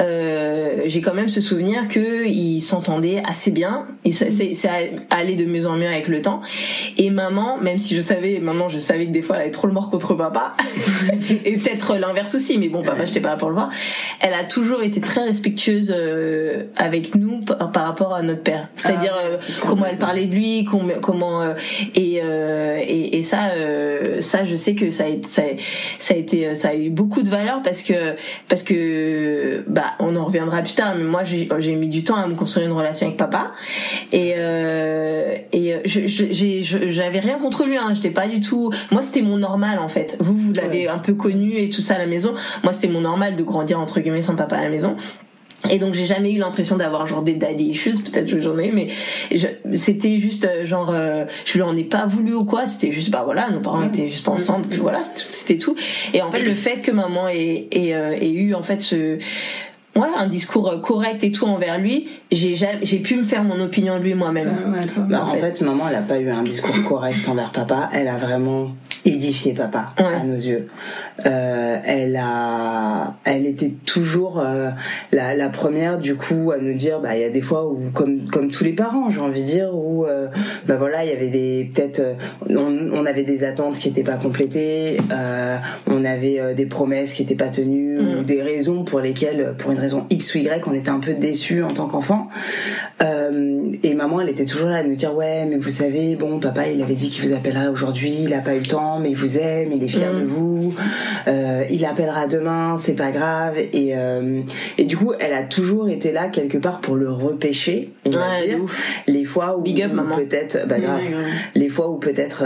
[0.00, 3.86] euh, j'ai quand même ce souvenir que ils s'entendaient assez bien.
[4.04, 4.70] Et ça- c'est c'est
[5.10, 6.40] allé de mieux en mieux avec le temps.
[6.96, 9.66] Et maman même si je savais maman je savais que des fois elle avait trop
[9.66, 10.54] le mort contre papa.
[11.44, 13.70] Et peut-être l'inverse aussi mais bon papa j'étais pas là pour le voir.
[14.20, 18.68] Elle a toujours été très respectueuse euh, avec nous par, par rapport à notre père.
[18.76, 21.54] C'est-à-dire Ah, euh, comment elle parlait de lui com- comment euh,
[21.94, 25.56] et, euh, et et ça euh, ça je sais que ça a ça, a-
[25.98, 28.14] ça a été ça a eu beaucoup de valeur parce que
[28.48, 32.26] parce que bah on en reviendra plus tard mais moi j'ai mis du temps à
[32.26, 33.52] me construire une relation avec papa.
[34.12, 37.90] Et euh, et je je- je- j'avais rien contre lui hein.
[37.94, 40.16] J'étais pas du tout moi c'était mon normal en fait.
[40.20, 42.34] Vous vous l'avez un peu connu et tout ça à la maison.
[42.62, 44.96] Moi c'était mon normal de grandir entre guillemets sans papa à la maison
[45.70, 48.70] et donc j'ai jamais eu l'impression d'avoir genre des daddy issues, peut-être que j'en ai,
[48.72, 48.88] mais
[49.32, 49.46] je-
[49.76, 53.10] c'était juste euh, genre euh, je lui en ai pas voulu ou quoi, c'était juste
[53.10, 55.76] bah voilà, nos parents étaient juste pas ensemble, puis voilà, c'était- tout.
[56.14, 59.18] Et en fait le fait que maman ait, ait, euh, ait eu en fait ce
[59.94, 63.44] ouais un discours euh, correct et tout envers lui, j'ai jamais- j'ai pu me faire
[63.44, 64.48] mon opinion de lui moi-même.
[64.72, 64.80] Ouais.
[65.08, 65.40] Bah, en en fait.
[65.58, 67.88] fait, maman, elle a pas eu un discours correct envers papa.
[67.92, 68.70] Elle a vraiment
[69.04, 70.14] édifié papa Ouais.
[70.20, 70.68] à nos yeux.
[71.26, 74.70] Euh, elle a, elle était toujours euh,
[75.12, 77.90] la, la première du coup à nous dire, bah il y a des fois où
[77.92, 80.28] comme comme tous les parents, j'ai envie de dire, où euh,
[80.66, 82.14] bah voilà, il y avait des peut-être, euh,
[82.48, 85.56] on, on avait des attentes qui étaient pas complétées, euh,
[85.88, 88.20] on avait euh, des promesses qui étaient pas tenues Mm.
[88.20, 91.12] ou des raisons pour lesquelles, pour une raison X ou Y, on était un peu
[91.14, 92.21] déçus en tant qu'enfant.
[93.02, 96.38] Euh, et maman, elle était toujours là à nous dire ouais, mais vous savez, bon,
[96.40, 99.10] papa, il avait dit qu'il vous appellerait aujourd'hui, il a pas eu le temps, mais
[99.10, 100.20] il vous aime, il est fier Mm.
[100.20, 100.74] de vous,
[101.28, 103.56] euh, il appellera demain, c'est pas grave.
[103.72, 104.40] Et euh,
[104.78, 108.42] et du coup, elle a toujours été là quelque part pour le repêcher, on va
[108.44, 108.62] dire.
[108.62, 109.02] ouf.
[109.06, 110.16] Les fois où Big up, maman.
[110.16, 111.24] peut-être, bah grave, Ouais, grave.
[111.54, 112.44] les fois où peut-être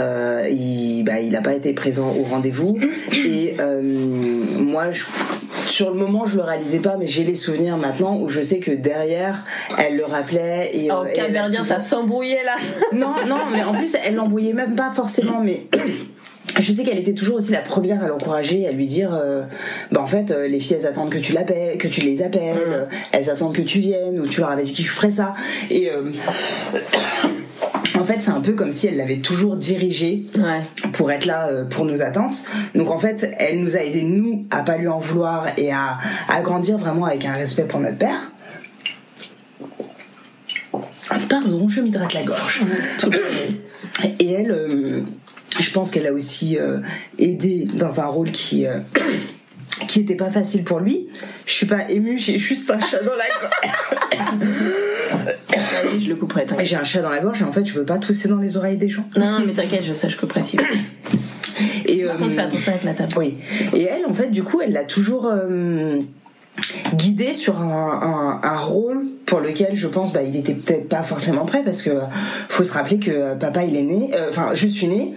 [0.49, 2.79] il bah il a pas été présent au rendez-vous
[3.11, 5.03] et euh, moi je,
[5.67, 8.59] sur le moment je le réalisais pas mais j'ai les souvenirs maintenant où je sais
[8.59, 9.43] que derrière
[9.77, 12.55] elle le rappelait et Oh, euh, et elle a Capverdien, ça s'embrouillait là.
[12.93, 15.67] non non mais en plus elle l'embrouillait même pas forcément mais
[16.59, 19.43] je sais qu'elle était toujours aussi la première à l'encourager, à lui dire, euh,
[19.91, 22.55] bah en fait, euh, les filles elles attendent que tu l'appelles, que tu les appelles,
[22.55, 22.71] Mm.
[22.71, 25.35] euh, elles attendent que tu viennes, ou tu leur avais dit que tu ferais ça.
[25.69, 26.09] Et euh,
[27.99, 30.61] en fait, c'est un peu comme si elle l'avait toujours dirigé Ouais.
[30.93, 32.43] pour être là euh, pour nos attentes.
[32.75, 35.97] Donc en fait, elle nous a aidé nous à pas lui en vouloir et à,
[36.29, 38.31] à grandir vraiment avec un respect pour notre père.
[41.29, 42.61] Pardon, je m'hydrate la gorge.
[44.19, 45.01] Et elle, euh,
[45.59, 46.79] je pense qu'elle a aussi euh,
[47.17, 48.79] aidé dans un rôle qui euh,
[49.87, 51.07] qui était pas facile pour lui.
[51.45, 55.35] Je suis pas émue, j'ai juste un chat dans la gorge.
[55.89, 56.45] Vas-y, je le couperai.
[56.63, 58.57] J'ai un chat dans la gorge et en fait, je veux pas tousser dans les
[58.57, 59.05] oreilles des gens.
[59.17, 60.57] Non, non, mais t'inquiète, je sais, je couperai si.
[61.85, 63.13] Et Par contre, euh, fais attention avec la table.
[63.17, 63.33] Oui.
[63.73, 65.99] Et elle, en fait, du coup, elle l'a toujours euh,
[66.93, 71.03] guidé sur un, un, un rôle pour lequel je pense bah, il était peut-être pas
[71.03, 72.01] forcément prêt parce que euh,
[72.49, 75.13] faut se rappeler que euh, papa il est né, euh, enfin je suis née,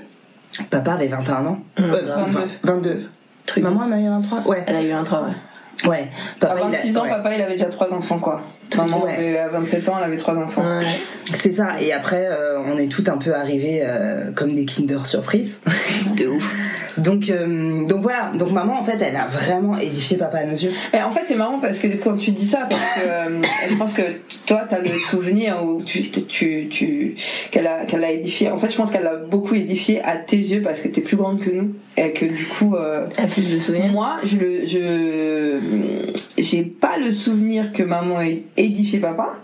[0.71, 3.09] papa avait 21 ans, Mmh, Euh, enfin, 22.
[3.47, 3.63] Truc.
[3.65, 5.89] Maman elle m'a eu 23 Ouais, Elle a eu un 3, ouais.
[5.89, 6.11] ouais.
[6.37, 7.09] À Papa, il a- 26 ans, ouais.
[7.11, 8.43] papa, il avait déjà trois enfants, quoi.
[8.77, 9.15] Maman, Ouais.
[9.17, 10.63] avait- à 27 ans, elle avait trois enfants.
[10.63, 10.87] Ouais.
[11.33, 11.81] C'est ça.
[11.81, 15.61] Et après, euh, on est tout un peu arrivés euh, comme des Kinder surprise.
[16.17, 16.55] De ouf.
[16.99, 18.33] Donc, euh, donc voilà.
[18.37, 20.71] Donc maman, en fait, elle a vraiment édifié papa à nos yeux.
[20.93, 23.75] Et en fait, c'est marrant parce que quand tu dis ça, parce que euh, je
[23.77, 24.03] pense que
[24.47, 27.15] toi, t'as le souvenir où tu, tu, tu,
[27.51, 28.51] qu'elle a, qu'elle a édifié.
[28.51, 31.17] En fait, je pense qu'elle a beaucoup édifié à tes yeux parce que t'es plus
[31.17, 33.93] grande que nous et que du coup, euh, À plus de souvenirs.
[33.93, 39.35] moi, je le, je, j'ai pas le souvenir que maman ait édifié papa.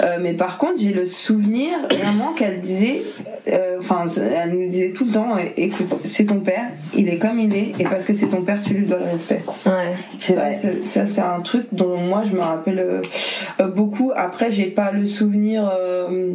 [0.00, 3.02] Euh, mais par contre, j'ai le souvenir vraiment qu'elle disait,
[3.48, 7.40] euh, enfin, elle nous disait tout le temps, écoute, c'est ton père, il est comme
[7.40, 9.42] il est, et parce que c'est ton père, tu lui dois le respect.
[9.66, 9.96] Ouais.
[10.20, 10.54] C'est Ça, vrai.
[10.54, 14.12] c'est- Ça, c'est un truc dont moi, je me rappelle euh, beaucoup.
[14.14, 15.68] Après, j'ai pas le souvenir.
[15.76, 16.32] euh,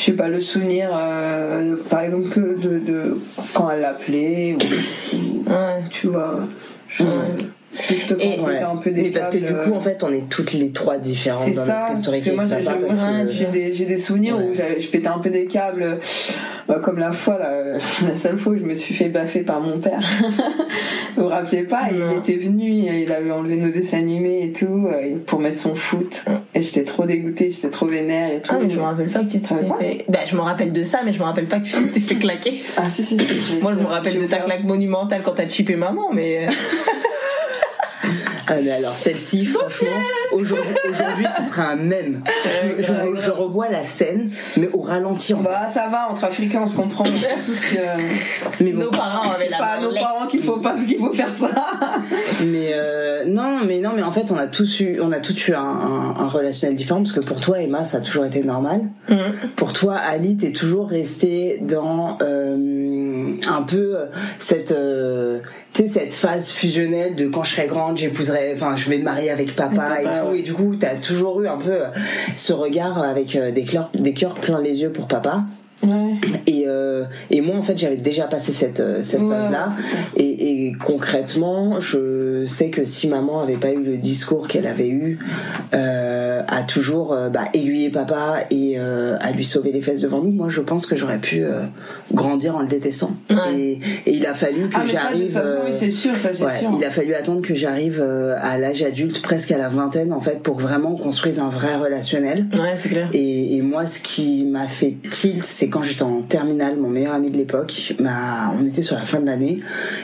[0.00, 3.20] j'ai pas le souvenir, euh, par exemple, que de, de
[3.52, 5.82] quand elle l'appelait, ou, ou, Ouais.
[5.90, 6.40] tu vois.
[6.90, 7.38] Juste, Ouais.
[7.38, 7.50] juste
[8.18, 10.52] Et, était un peu des mais parce que du coup, en fait, on est toutes
[10.54, 13.84] les trois différentes c'est dans ça, notre parce historique que moi j'ai parce que- des,
[13.84, 14.44] des souvenirs Ouais.
[14.50, 15.98] où je pétais un peu des câbles,
[16.66, 17.78] bah, comme la fois, là,
[18.08, 20.00] la seule fois où je me suis fait baffer par mon père.
[21.16, 24.88] vous vous rappelez pas, il était venu, il avait enlevé nos dessins animés et tout,
[24.92, 26.24] euh, pour mettre son foot.
[26.26, 26.34] Ouais.
[26.56, 28.50] Et j'étais trop dégoûtée, j'étais trop vénère et tout.
[28.52, 29.68] Ah, mais je me rappelle pas que tu t'étais Ouais.
[29.78, 30.04] fait.
[30.08, 32.16] Bah, je me rappelle de ça, mais je me rappelle pas que tu t'étais fait
[32.16, 32.62] claquer.
[32.76, 33.26] Ah si, si, si,
[33.62, 36.46] Moi, je me rappelle de ta claque monumentale quand t'as chippé maman, mais.
[38.50, 39.88] euh, Ah, mais alors celle-ci, franchement,
[40.32, 42.22] aujourd'hui, aujourd'hui, ce sera un mème.
[42.44, 45.34] Je, je- grave, je revois la scène, mais au ralenti.
[45.34, 45.40] En.
[45.40, 48.62] Bah ça va, entre Africains on se comprend, mais c'est tout ce que...
[48.64, 50.98] mais bon, Nos parents avaient C'est la pas à nos parents qu'il faut pas qu'il
[50.98, 51.50] faut faire ça.
[52.46, 55.48] mais euh, non, mais non, mais en fait, on a tous eu, on a tous
[55.48, 58.42] eu un, un, un relationnel différent parce que pour toi, Emma, ça a toujours été
[58.42, 58.82] normal.
[59.08, 59.18] Hum.
[59.56, 62.56] Pour toi, Ali, t'es toujours resté dans euh,
[63.48, 64.06] un peu euh,
[64.38, 65.40] cette, euh,
[65.72, 69.04] tu sais, cette phase fusionnelle de quand je serai grande, j'épouserai, enfin, je vais me
[69.04, 70.28] marier avec papa et papa, tout.
[70.28, 70.38] ouais.
[70.40, 71.86] Et du coup, t'as toujours eu un peu euh,
[72.36, 75.44] ce regard avec des cœurs, des cœurs plein les yeux pour papa.
[75.82, 76.14] Ouais.
[76.46, 79.68] Et, euh, et moi, en fait, j'avais déjà passé cette, euh, cette Ouais, phase-là.
[80.16, 84.88] Et, et concrètement, je sais que si maman avait pas eu le discours qu'elle avait
[84.88, 85.18] eu,
[85.74, 90.20] euh, à toujours euh, bah, aiguiller papa et euh, à lui sauver les fesses devant
[90.20, 91.62] nous, moi, je pense que j'aurais pu euh,
[92.12, 93.12] grandir en le détestant.
[93.54, 95.40] Et, et il a fallu que Ah j'arrive.
[95.64, 96.70] oui, c'est sûr, ça c'est sûr.
[96.76, 100.20] il a fallu attendre que j'arrive euh, à l'âge adulte, presque à la vingtaine en
[100.20, 102.46] fait, pour que vraiment on construise un vrai relationnel.
[102.58, 103.08] Ouais, c'est clair.
[103.12, 107.14] Et, et moi, ce qui m'a fait tilt, c'est quand j'étais en terminale, mon meilleur
[107.14, 109.60] ami de l'époque, m'a- on était sur la fin de l'année,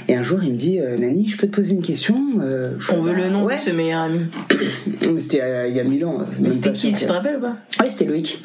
[0.08, 2.74] et un jour il me dit, euh, Nani, je peux te poser une question euh,
[2.78, 3.56] je On veut le nom Ouais.
[3.56, 4.20] de ce meilleur ami.
[5.18, 6.20] C'était euh, il y a mille ans.
[6.20, 8.44] euh, Mais c'était qui Tu te rappelles ou pas Ouais, c'était Loïc.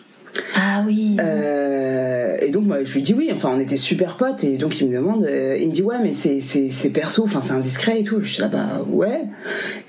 [0.55, 1.17] Ah oui.
[1.19, 4.79] Euh, et donc moi je lui dis oui, enfin on était super potes et donc
[4.79, 8.03] il me demande, euh, il me dit ouais mais c'est perso, enfin c'est indiscret et
[8.03, 8.19] tout.
[8.21, 9.23] Je suis là bah ouais.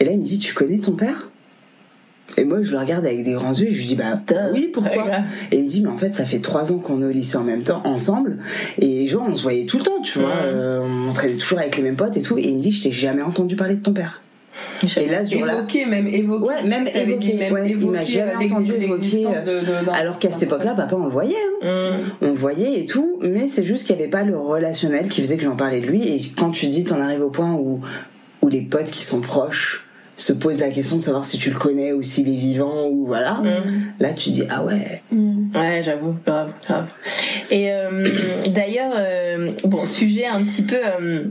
[0.00, 1.30] Et là il me dit tu connais ton père?
[2.38, 4.34] Et moi je le regarde avec des grands yeux et je lui dis bah Duh.
[4.52, 5.18] oui pourquoi.
[5.50, 7.36] Et il me dit mais en fait ça fait trois ans qu'on est au lycée
[7.36, 8.38] en même temps ensemble
[8.80, 11.76] et genre on se voyait tout le temps tu vois, euh, on traînait toujours avec
[11.76, 13.82] les mêmes potes et tout et il me dit je t'ai jamais entendu parler de
[13.82, 14.22] ton père.
[14.98, 18.06] Et là sur la évoqué même évoqué Ouais, même évoqué, même ouais, il m'a évoqué
[18.12, 21.92] jamais l'exi- entendu évoquer, l'existence de, alors qu'à cette époque-là papa on le voyait hein.
[21.92, 22.00] Mm.
[22.22, 25.20] on le voyait et tout, mais c'est juste qu'il n'y avait pas le relationnel qui
[25.22, 26.02] faisait que j'en parlais de lui.
[26.08, 27.80] Et quand tu dis, t'en arrives au point où,
[28.42, 31.58] où les potes qui sont proches se posent la question de savoir si tu le
[31.58, 33.92] connais ou s'il est vivant ou voilà, Mm.
[34.00, 35.02] là tu dis, ah ouais,
[35.54, 36.86] Ouais, j'avoue, grave, grave.
[37.50, 38.04] Et euh,
[38.50, 41.24] d'ailleurs, euh, bon, sujet un petit peu euh,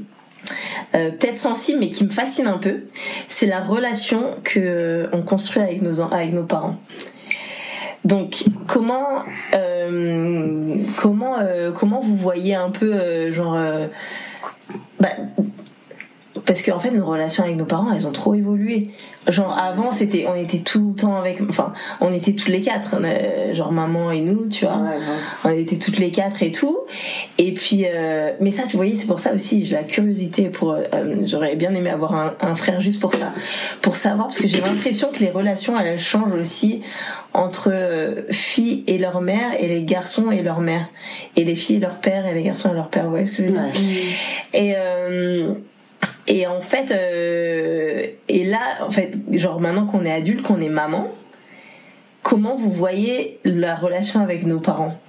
[0.91, 2.81] peut-être sensible, mais qui me fascine un peu,
[3.27, 6.77] c'est la relation que on construit avec nos avec nos parents.
[8.05, 9.23] Donc, comment
[10.97, 11.35] comment
[11.75, 13.59] comment vous voyez un peu genre
[14.99, 15.09] bah,
[16.45, 18.89] parce qu'en fait nos relations avec nos parents elles ont trop évolué.
[19.27, 22.95] Genre avant c'était on était tout le temps avec enfin on était toutes les quatre
[23.53, 24.77] genre maman et nous tu vois.
[24.77, 24.97] Ouais, ouais.
[25.45, 26.79] on était toutes les quatre et tout.
[27.37, 30.71] Et puis euh, mais ça tu voyais c'est pour ça aussi j'ai la curiosité pour
[30.71, 33.33] euh, euh, j'aurais bien aimé avoir un, un frère juste pour ça.
[33.81, 36.81] Pour savoir parce que j'ai l'impression que les relations elles changent aussi
[37.33, 40.87] entre euh, filles et leur mère et les garçons et leur mère.
[41.35, 43.31] Et les filles et leur père et les garçons et leur père vous voyez ce
[43.31, 43.61] que je veux dire?
[43.61, 44.59] Ouais.
[44.59, 45.53] et euh,
[46.31, 50.69] et en fait euh, et là en fait genre maintenant qu'on est adulte qu'on est
[50.69, 51.11] maman
[52.23, 54.99] comment vous voyez la relation avec nos parents?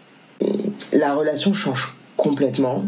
[0.93, 2.85] La relation change complètement.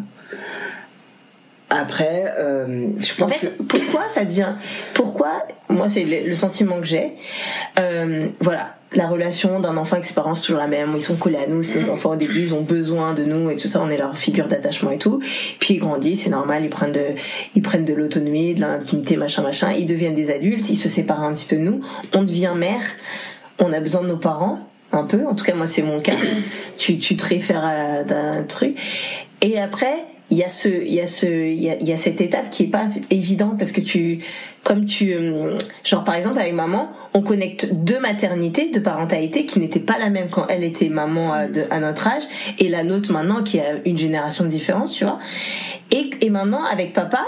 [1.70, 4.55] Après, euh, je En pense fait, que pourquoi ça devient
[4.92, 7.14] Pourquoi Moi, c'est le, le sentiment que j'ai.
[7.79, 10.92] Euh, voilà, la relation d'un enfant avec ses parents, c'est toujours la même.
[10.94, 11.62] Ils sont collés à nous.
[11.62, 13.83] C'est nos enfants au début, ils ont besoin de nous et tout ça.
[13.83, 15.20] On est leur figure d'attachement et tout.
[15.61, 16.64] Puis ils grandissent, c'est normal.
[16.64, 17.14] Ils prennent de,
[17.54, 19.72] ils prennent de l'autonomie, de l'intimité, machin, machin.
[19.72, 20.68] Ils deviennent des adultes.
[20.70, 21.80] Ils se séparent un petit peu de nous.
[22.12, 22.83] On devient mère.
[23.59, 24.59] On a besoin de nos parents.
[24.92, 26.14] Un peu, en tout cas moi c'est mon cas.
[26.78, 28.78] tu, tu te réfères à un truc.
[29.40, 31.92] Et après, il y a ce il y a ce il y a, il y
[31.92, 34.18] a cette étape qui est pas évidente parce que tu
[34.64, 39.61] comme tu euh, genre par exemple avec maman on connecte deux maternités deux parentalités qui
[39.61, 42.25] n'étaient pas la même quand elle était maman à, de- à notre âge
[42.59, 45.20] et la nôtre maintenant qui a une génération de différence tu vois.
[45.92, 47.23] Et, et maintenant avec papa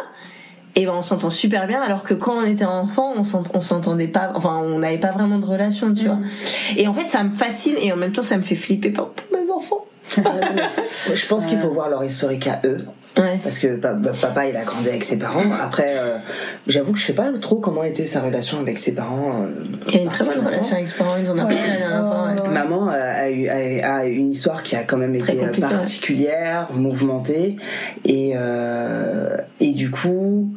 [0.75, 3.61] et ben on s'entend super bien alors que quand on était enfant on s'ent- on
[3.61, 6.19] s'entendait pas enfin on n'avait pas vraiment de relation tu vois.
[6.77, 9.11] Et en fait ça me fascine et en même temps ça me fait flipper pour
[9.11, 9.85] pour mes enfants
[10.17, 12.79] je pense qu'il faut voir leur historique à eux.
[13.19, 15.51] ouais Parce que pa- pa- papa, il a grandi avec ses parents.
[15.61, 16.17] Après, euh,
[16.67, 19.43] j'avoue que je sais pas trop comment était sa relation avec ses parents.
[19.43, 21.57] euh, il y a une très bonne relation avec ses parents ils en ont parlé
[21.57, 22.49] la dernière fois ouais.
[22.53, 26.69] Maman euh, a, eu, a, a une histoire qui a quand même Très été particulière,
[26.75, 27.57] mouvementée,
[28.05, 30.51] et euh, et du coup,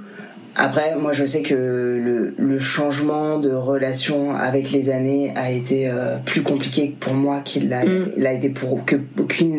[0.60, 5.90] après, moi je sais que le, le changement de relation avec les années a été
[5.90, 8.12] euh, plus compliqué pour moi qu'il l'a Mm.
[8.18, 8.98] l'a été pour que
[9.32, 9.58] qu'il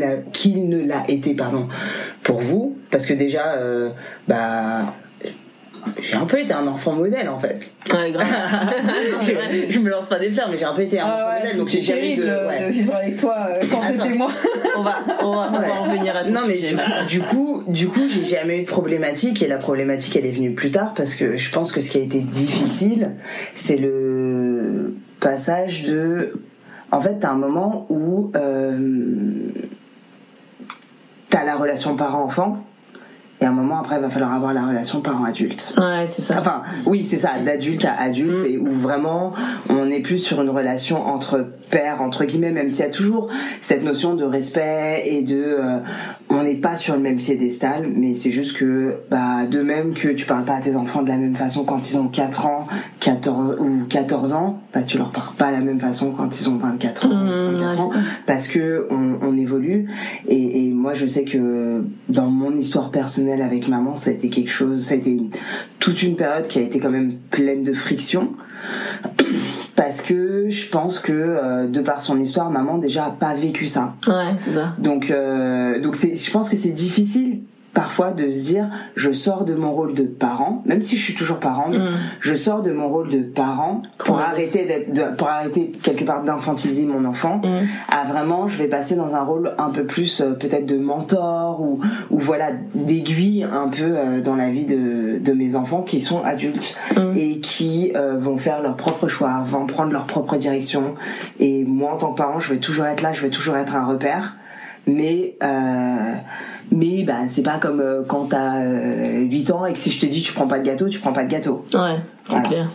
[0.68, 1.68] ne l'a été pardon
[2.22, 3.90] pour vous, parce que déjà, euh,
[4.28, 4.94] bah
[6.00, 7.72] j'ai un peu été un enfant modèle en fait.
[7.92, 8.26] Ouais, grave.
[9.22, 9.32] Je,
[9.68, 11.40] je me lance pas des fleurs, mais j'ai un peu été un enfant Ah ouais,
[11.40, 12.24] modèle, donc j'ai jamais eu de.
[12.24, 12.66] ouais.
[12.66, 14.30] de vivre avec toi euh, quand t'étais moi.
[14.76, 16.60] On va, on va, on va en venir à tout non mais
[17.06, 20.52] du coup du coup j'ai jamais eu de problématique et la problématique elle est venue
[20.52, 23.10] plus tard parce que je pense que ce qui a été difficile
[23.54, 26.32] c'est le passage de
[26.92, 29.50] en fait t'as un moment où euh,
[31.28, 32.64] t'as la relation parent-enfant
[33.40, 36.36] et un moment après il va falloir avoir la relation parent-adulte Ouais, c'est ça.
[36.38, 38.46] Enfin, oui, c'est ça, d'adulte à adulte, Mm.
[38.46, 39.32] et où vraiment
[39.68, 43.28] on est plus sur une relation entre pères, entre guillemets, même s'il y a toujours
[43.60, 45.36] cette notion de respect et de.
[45.58, 45.78] euh,
[46.32, 50.08] on n'est pas sur le même piédestal, mais c'est juste que, bah, de même que
[50.08, 52.68] tu parles pas à tes enfants de la même façon quand ils ont 4 ans,
[53.00, 56.48] 14 ou 14 ans, bah, tu leur parles pas de la même façon quand ils
[56.48, 57.90] ont 24 ans, Mm, 34 ouais, ans,
[58.26, 59.88] parce que on, on évolue.
[60.28, 64.28] Et, et moi, je sais que dans mon histoire personnelle avec maman, ça a été
[64.30, 65.30] quelque chose, ça a été une-
[65.80, 68.28] toute une période qui a été quand même pleine de friction.
[69.80, 73.66] Parce que je pense que euh, de par son histoire, maman déjà a pas vécu
[73.66, 73.94] ça.
[74.06, 74.74] Ouais, c'est ça.
[74.76, 77.29] Donc, euh, donc c'est, je pense que c'est difficile
[77.72, 81.14] parfois de se dire je sors de mon rôle de parent même si je suis
[81.14, 81.96] toujours parent mais Mm.
[82.20, 84.22] je sors de mon rôle de parent pour Ouais.
[84.22, 87.48] arrêter d'être pour arrêter quelque part d'infantiliser mon enfant Mm.
[87.88, 91.60] à vraiment je vais passer dans un rôle un peu plus euh, peut-être de mentor
[91.60, 91.80] ou
[92.10, 96.22] ou voilà d'aiguille un peu euh, dans la vie de de mes enfants qui sont
[96.24, 97.16] adultes Mm.
[97.16, 100.94] et qui euh, vont faire leurs propres choix vont prendre leur propre direction
[101.38, 103.76] et moi en tant que parent je vais toujours être là je vais toujours être
[103.76, 104.36] un repère
[104.86, 106.14] mais euh,
[106.70, 110.00] mais bah c'est pas comme euh, quand t'as euh, 8 ans et que si je
[110.00, 112.48] te dis tu prends pas de gâteau tu prends pas de gâteau Ouais, c'est Voilà.
[112.48, 112.68] clair.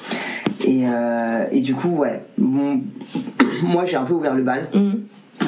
[0.66, 4.94] et euh, et du coup ouais moi j'ai un peu ouvert le bal Mm.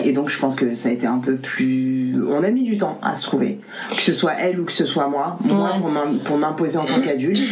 [0.03, 2.77] et donc je pense que ça a été un peu plus on a mis du
[2.77, 3.59] temps à se trouver
[3.95, 5.79] que ce soit elle ou que ce soit moi moi Ouais.
[5.79, 7.47] pour m'im- pour m'imposer en tant qu'adulte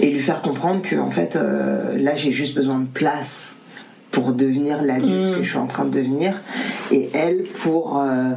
[0.00, 3.56] et lui faire comprendre que en fait euh, là j'ai juste besoin de place
[4.12, 5.36] pour devenir l'adulte Mm.
[5.36, 6.40] que je suis en train de devenir
[6.92, 8.30] et elle pour euh,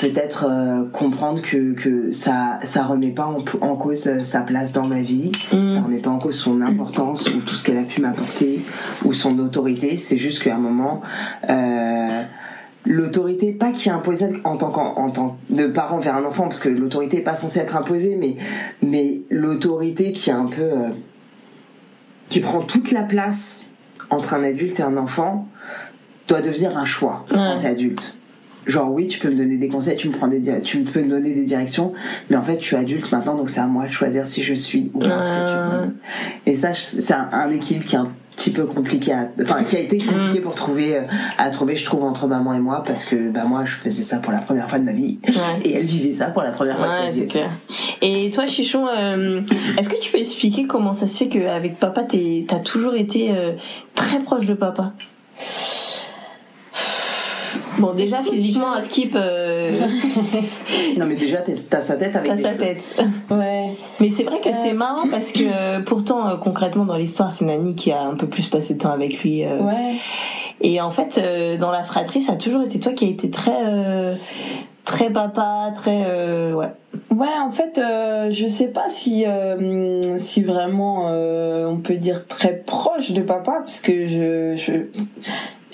[0.00, 4.72] peut-être euh, comprendre que, que ça ça remet pas en, en cause euh, sa place
[4.72, 5.68] dans ma vie Mm.
[5.68, 8.60] ça remet pas en cause son importance ou tout ce qu'elle a pu m'apporter
[9.04, 11.00] ou son autorité c'est juste qu'à un moment
[11.48, 12.22] euh,
[12.84, 16.44] l'autorité pas qui est imposée en tant qu'en en tant de parent vers un enfant
[16.44, 18.36] parce que l'autorité est pas censée être imposée mais
[18.82, 20.88] mais l'autorité qui est un peu euh,
[22.28, 23.71] qui prend toute la place
[24.12, 25.48] entre un adulte et un enfant
[26.28, 27.36] doit devenir un choix Ouais.
[27.36, 28.18] quand t'es adulte.
[28.66, 31.08] Genre oui tu peux me donner des conseils tu me prends des tu peux me
[31.10, 31.92] donner des directions
[32.30, 34.54] mais en fait je suis adulte maintenant donc c'est à moi de choisir si je
[34.54, 35.92] suis ou pas ce que tu me dis.
[36.46, 39.76] Et ça c'est un, un équilibre qui est un petit peu compliqué à, enfin qui
[39.76, 40.42] a été compliqué Mm.
[40.42, 41.02] pour trouver euh,
[41.38, 44.18] à trouver je trouve entre maman et moi parce que bah moi je faisais ça
[44.18, 45.60] pour la première fois de ma vie Ouais.
[45.64, 47.50] et elle vivait ça pour la première fois de sa vie clair.
[48.00, 49.40] Et toi, Chichon, euh,
[49.78, 53.52] est-ce que tu peux expliquer comment ça se fait qu'avec papa, t'as toujours été euh,
[53.94, 54.92] très proche de papa?
[57.82, 59.72] Bon, déjà, physiquement, à Skip, euh,
[60.98, 62.58] non mais déjà t'as sa tête avec t'as sa cheveux.
[62.58, 62.94] tête.
[63.30, 63.70] Ouais.
[64.00, 67.44] Mais c'est vrai que c'est marrant parce que euh, pourtant, euh, concrètement, dans l'histoire, c'est
[67.44, 69.44] Nani qui a un peu plus passé de temps avec lui.
[69.44, 69.96] euh, Ouais.
[70.60, 73.30] Et en fait, euh, dans la fratrie, ça a toujours été toi qui a été
[73.30, 74.14] très, euh,
[74.84, 76.68] très papa, très, euh, ouais.
[77.10, 82.26] Ouais, en fait, euh, je sais pas si euh, si vraiment euh, on peut dire
[82.28, 84.72] très proche de papa, parce que je, je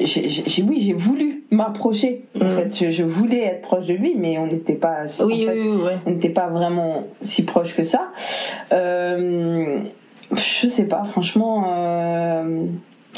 [0.01, 2.25] j'ai, oui, j'ai voulu m'approcher.
[2.41, 2.57] En Mm.
[2.57, 5.05] fait, je, je voulais être proche de lui, mais on n'était pas.
[5.21, 5.97] en Oui, fait, oui, oui, ouais.
[6.07, 8.11] on n'était pas vraiment si proche que ça.
[8.73, 9.79] Euh,
[10.33, 11.65] je sais pas, franchement.
[11.75, 12.67] euh,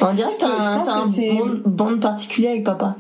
[0.03, 2.97] On dirait que t'as un, pense t'as que un c'est- bond, bond particulier avec papa?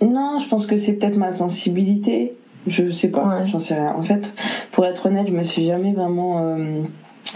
[0.00, 2.34] Non, je pense que c'est peut-être ma sensibilité.
[2.66, 3.46] Je sais pas, Ouais.
[3.46, 3.94] j'en sais rien.
[3.96, 4.34] En fait,
[4.72, 6.82] pour être honnête, je me suis jamais vraiment euh,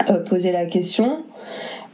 [0.09, 1.23] euh, posé la question.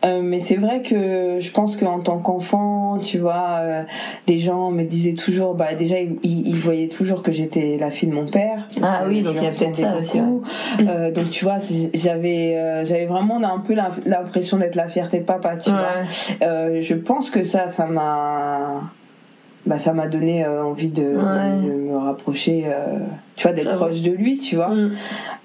[0.05, 3.83] Euh, mais c'est vrai que je pense qu'en tant qu'enfant, tu vois, euh,
[4.27, 8.09] les gens me disaient toujours, bah déjà ils, ils- voyaient toujours que j'étais la fille
[8.09, 8.67] de mon père.
[8.83, 10.43] Ah oui, Euh, donc je il y a peut-être ça aussi, beaucoup.
[10.87, 11.57] Euh, donc tu vois,
[11.95, 15.79] j'avais euh, j'avais vraiment un peu l'im- l'impression d'être la fierté de papa, tu vois.
[15.79, 16.45] Ouais.
[16.47, 18.83] Euh, je pense que ça, ça m'a,
[19.67, 21.67] bah, ça m'a donné euh, envie de, Ouais.
[21.67, 22.99] de me rapprocher, euh,
[23.35, 24.69] tu vois, d'être proche de lui, tu vois.
[24.69, 24.91] Mm.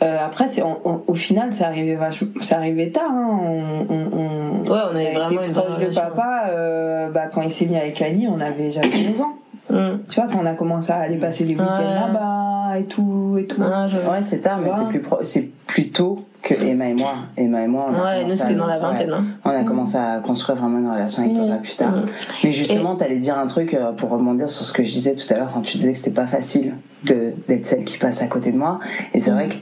[0.03, 3.11] Euh, après, c'est, on- on- au final, c'est arrivé vachement, c'est arrivé tard.
[3.11, 3.41] Hein.
[3.45, 6.45] On, on, on- Ouais, on a avait été vraiment une proche de papa.
[6.51, 9.35] euh, bah, quand il s'est mis avec Annie, on avait jamais 11 ans.
[9.71, 9.99] Mm.
[10.09, 11.95] Tu vois, quand on a commencé à aller passer des week-ends Ouais.
[12.13, 13.63] là-bas et tout et tout.
[13.65, 16.89] Ah, je- ouais c'est tard mais Tu c'est plus pro- c'est plus tôt que Emma
[16.89, 19.11] et moi Emma et moi on a Ouais, nous commencé c'était à- dans la vingtaine.
[19.13, 19.17] ouais.
[19.17, 19.25] Hein.
[19.45, 21.41] on a commencé à construire vraiment une relation avec Mm.
[21.49, 22.05] papa plus tard Mm.
[22.45, 25.33] Mais justement, t'allais dire un truc euh, pour rebondir sur ce que je disais tout
[25.33, 28.27] à l'heure quand tu disais que c'était pas facile de d'être celle qui passe à
[28.27, 28.81] côté de moi.
[29.15, 29.55] Et c'est vrai que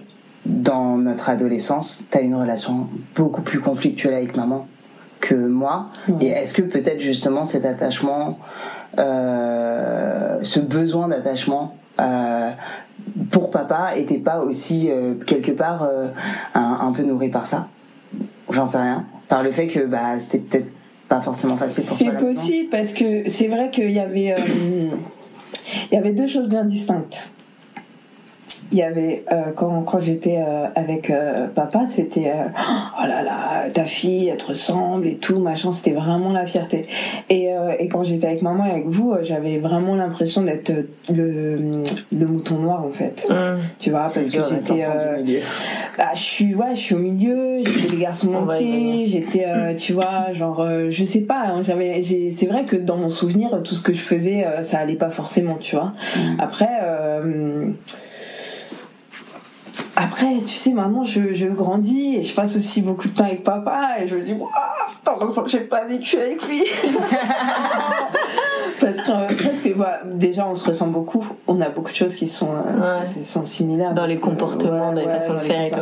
[0.47, 4.67] dans notre adolescence, t'as une relation beaucoup plus conflictuelle avec maman
[5.21, 5.89] que moi.
[6.21, 8.39] Et est-ce que peut-être justement cet attachement,
[8.96, 12.50] ce besoin d'attachement euh,
[13.31, 16.09] pour papa était pas aussi euh, quelque part euh,
[16.55, 17.68] un, un peu nourri par ça
[18.50, 19.07] J'en sais rien.
[19.29, 20.70] Par le fait que bah c'était peut-être
[21.09, 24.90] pas forcément facile pour C'est possible parce que c'est vrai qu'il y avait, euh,
[25.90, 27.31] il y avait deux choses bien distinctes.
[28.72, 32.48] Il y avait euh, quand, quand j'étais euh, avec euh, papa, c'était euh,
[33.02, 36.87] oh là là ta fille elle te ressemble et tout machin, c'était vraiment la fierté.
[37.28, 40.72] Et, euh, et quand j'étais avec maman et avec vous, euh, j'avais vraiment l'impression d'être
[41.12, 43.26] le, le mouton noir en fait.
[43.28, 43.59] Mm.
[43.78, 45.40] Tu vois parce que j'étais euh,
[45.98, 49.92] bah, je suis ouais, je suis au milieu, j'étais des garçons manqués, j'étais euh, tu
[49.94, 53.50] vois, genre euh, je sais pas, hein, j'avais j'ai c'est vrai que dans mon souvenir
[53.64, 55.92] tout ce que je faisais euh, ça allait pas forcément, tu vois.
[56.38, 57.70] Après euh,
[60.03, 63.97] après, tu sais, maintenant je, grandis et je passe aussi beaucoup de temps avec papa
[64.01, 64.49] et je me dis, waouh,
[64.89, 66.65] putain, j'ai pas vécu avec lui.
[68.81, 71.25] Parce que sur parce que bah, déjà on se ressent beaucoup.
[71.47, 75.01] On a beaucoup de choses qui sont euh, qui sont similaires dans les comportements, dans
[75.01, 75.81] les façons de faire et tout.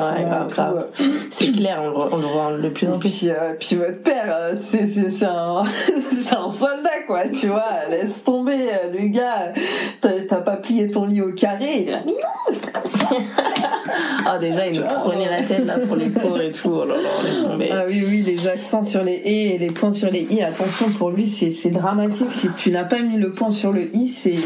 [1.31, 3.09] C'est clair, on, on le voit de plus en plus.
[3.11, 5.65] Puis, euh, puis votre père, c'est c'est un
[6.11, 7.87] c'est un soldat quoi, tu vois.
[7.91, 8.59] Laisse tomber
[8.93, 9.53] le gars.
[10.01, 11.87] T'as pas plié ton lit au carré.
[11.87, 13.09] Il mais non, c'est pas comme ça.
[14.27, 16.73] ah déjà il nous prenait la tête là pour les cours et tout.
[16.73, 17.71] Oh là là, laisse tomber.
[17.73, 20.43] Ah oui oui, les accents sur les et et les points sur les i.
[20.43, 22.31] Attention pour lui, c'est dramatique.
[22.31, 24.37] Si tu n'as pas mis le point sur le i, c'est.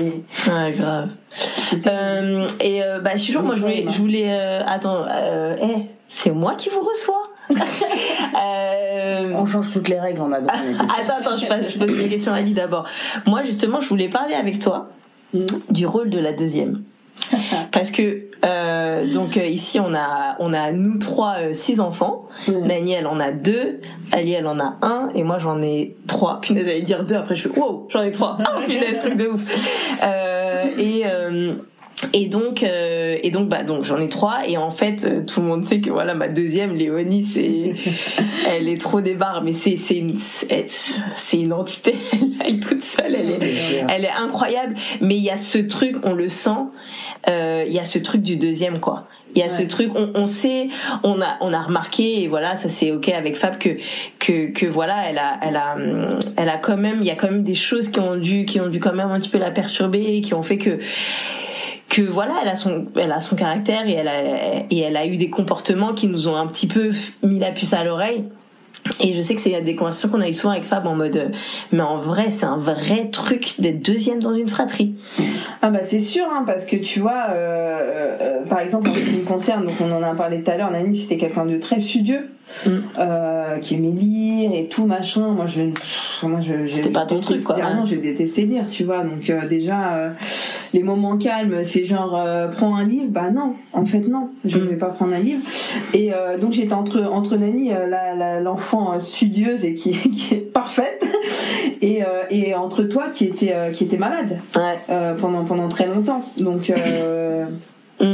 [0.47, 1.09] Grave.
[1.86, 5.86] Euh, et euh, bah, je suis moi je voulais, je voulais, euh, attends, euh, hey,
[6.09, 7.22] c'est moi qui vous reçois.
[8.40, 9.32] euh...
[9.34, 12.32] On change toutes les règles, on a attends, attends, je pose, je pose une question
[12.32, 12.86] à Ali d'abord.
[13.26, 14.90] Moi, justement, je voulais parler avec toi
[15.34, 15.40] mm.
[15.70, 16.82] du rôle de la deuxième.
[17.73, 22.27] Parce que euh, donc euh, ici on a on a nous trois euh, six enfants.
[22.49, 22.67] Mm.
[22.67, 26.41] Nani elle en a deux, Ali elle en a un et moi j'en ai trois.
[26.41, 28.39] Puis j'allais dire deux après je fais wow j'en ai trois.
[28.45, 29.41] Ah punaise truc de ouf.
[30.03, 31.55] Euh, et euh,
[32.12, 34.40] et donc, euh, et donc, bah, donc j'en ai trois.
[34.49, 37.74] Et en fait, euh, tout le monde sait que voilà, ma deuxième, Léonie, c'est,
[38.49, 41.95] elle est trop débarre, mais c'est, c'est une, c'est une entité.
[42.45, 43.14] Elle est toute seule.
[43.14, 44.74] Elle est, elle est incroyable.
[45.01, 46.51] Mais il y a ce truc, on le sent.
[47.28, 49.07] Euh, il y a ce truc du deuxième, quoi.
[49.34, 50.68] Il y a ce truc, on, on, sait,
[51.05, 53.70] on a, on a remarqué, et voilà, ça c'est ok avec Fab que,
[54.18, 55.76] que, que voilà, elle a, elle a,
[56.36, 58.61] elle a quand même, il y a quand même des choses qui ont dû, qui
[58.61, 60.80] ont dû quand même un petit peu la perturber, qui ont fait que
[61.93, 64.22] que voilà, elle a son, elle a son caractère et elle a,
[64.70, 67.74] et elle a eu des comportements qui nous ont un petit peu mis la puce
[67.74, 68.24] à l'oreille.
[69.01, 71.32] Et je sais que c'est des conversations qu'on a eu souvent avec Fab en mode,
[71.70, 74.97] mais en vrai, c'est un vrai truc d'être deuxième dans une fratrie.
[75.61, 79.01] Ah bah c'est sûr, hein, parce que tu vois, euh, euh, par exemple en ce
[79.01, 81.59] qui me concerne, donc on en a parlé tout à l'heure, Nani c'était quelqu'un de
[81.59, 82.30] très studieux.
[82.66, 82.70] Mm.
[82.99, 85.62] Euh, qui aimait lire et tout machin moi je
[86.22, 89.49] moi je c'était pas ton truc quoi non je détestais lire tu vois donc euh,
[89.49, 90.11] déjà euh,
[90.73, 94.59] les moments calmes c'est genre euh, prends un livre bah non en fait non je
[94.59, 94.68] ne mm.
[94.68, 95.43] vais pas prendre un livre
[95.95, 97.70] et donc j'étais entre entre Nani
[98.43, 101.05] l'enfant studieuse et qui, qui est parfaite
[101.81, 105.14] et, et entre toi qui était qui était malade ouais.
[105.20, 106.73] pendant pendant très longtemps donc
[108.01, 108.05] mm.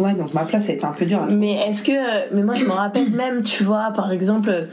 [0.00, 1.26] Ouais, donc ma place a été un peu dure.
[1.30, 4.68] Mais est-ce que, mais moi je me rappelle même, tu vois, par exemple,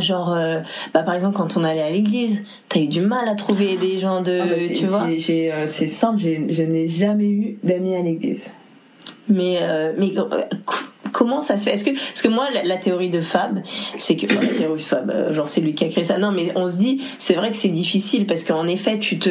[0.00, 0.60] genre, euh,
[0.92, 3.98] bah par exemple quand on allait à l'église, t'as eu du mal à trouver des
[3.98, 5.06] gens de, ah bah tu vois.
[5.16, 8.50] J'ai, euh, c'est simple, je n'ai jamais eu d'amis à l'église.
[9.28, 10.12] Mais, euh, mais
[11.12, 11.74] comment ça se fait?
[11.74, 13.62] Est-ce que parce que moi la, théorie de Fab,
[13.98, 16.18] c'est que la théorie de Fab, genre c'est lui qui a créé ça.
[16.18, 19.30] Non, mais on se dit, c'est vrai que c'est difficile parce qu'en effet, tu te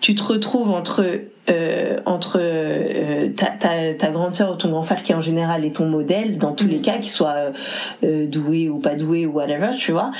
[0.00, 1.04] tu te retrouves entre
[1.50, 5.64] euh, entre euh, ta, ta, ta, grande sœur ou ton grand frère qui en général
[5.64, 6.82] est ton modèle dans tous les mm.
[6.82, 7.52] cas, qu'il soit
[8.04, 10.12] euh, doué ou pas doué ou whatever, tu vois.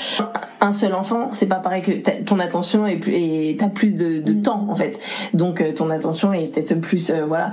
[0.59, 4.19] Un seul enfant, c'est pas pareil que ton attention est plus et t'as plus de,
[4.19, 4.41] de mm.
[4.41, 4.99] temps en fait.
[5.33, 7.51] Donc ton attention est peut-être plus voilà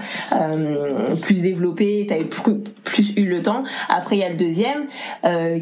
[1.23, 3.65] plus développée, t'as plus, plus eu le temps.
[3.89, 4.87] Après il y a le deuxième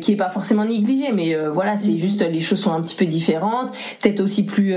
[0.01, 1.99] qui est pas forcément négligé, mais voilà c'est mm.
[1.99, 4.75] juste les choses sont un petit peu différentes, peut-être aussi plus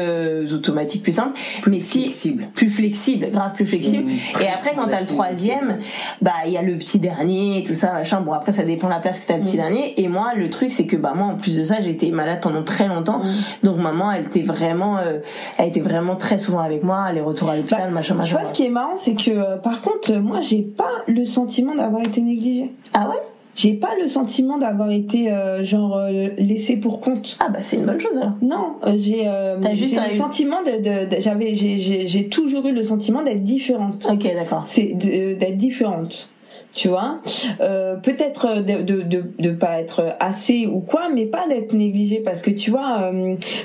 [0.52, 2.48] automatiques, plus simples, mais si flexible.
[2.54, 4.06] plus flexible grave plus flexible.
[4.06, 5.80] Mmh, et après, quand t'as le troisième,
[6.22, 8.22] bah il y a le petit dernier tout ça, machin.
[8.22, 9.62] Bon, après, ça dépend de la place que t'as le petit mmh.
[9.62, 10.02] dernier.
[10.02, 12.40] Et moi, le truc, c'est que bah moi, en plus de ça, j'ai été malade
[12.42, 13.20] pendant très longtemps.
[13.20, 13.64] Mmh.
[13.64, 15.20] Donc maman, elle était vraiment, euh,
[15.58, 18.30] elle était vraiment très souvent avec moi, les retours à l'hôpital, bah, machin, machin.
[18.30, 21.26] Tu vois, ce qui est marrant, c'est que euh, par contre, moi, j'ai pas le
[21.26, 22.72] sentiment d'avoir été négligée.
[22.94, 23.20] Ah ouais?
[23.60, 27.38] J'ai pas le sentiment d'avoir été euh, genre euh, laissé pour compte.
[27.42, 28.38] Ah bah c'est une bonne chose alors.
[28.42, 33.44] Non, euh, j'ai juste le sentiment de, de, j'avais j'ai toujours eu le sentiment d'être
[33.44, 34.08] différente.
[34.10, 34.62] OK, d'accord.
[34.66, 36.32] C'est d'être différente.
[36.74, 37.20] Tu vois,
[37.58, 42.42] peut-être de, de, de, de pas être assez ou quoi, mais pas d'être négligée parce
[42.42, 43.12] que tu vois,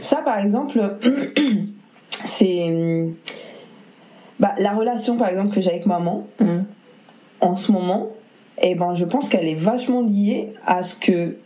[0.01, 0.97] ça par exemple,
[2.11, 3.07] c'est
[4.41, 6.61] bah, la relation par exemple que j'ai avec maman mmh.
[7.43, 8.09] en ce moment,
[8.63, 11.37] eh ben je pense qu'elle est vachement liée à ce que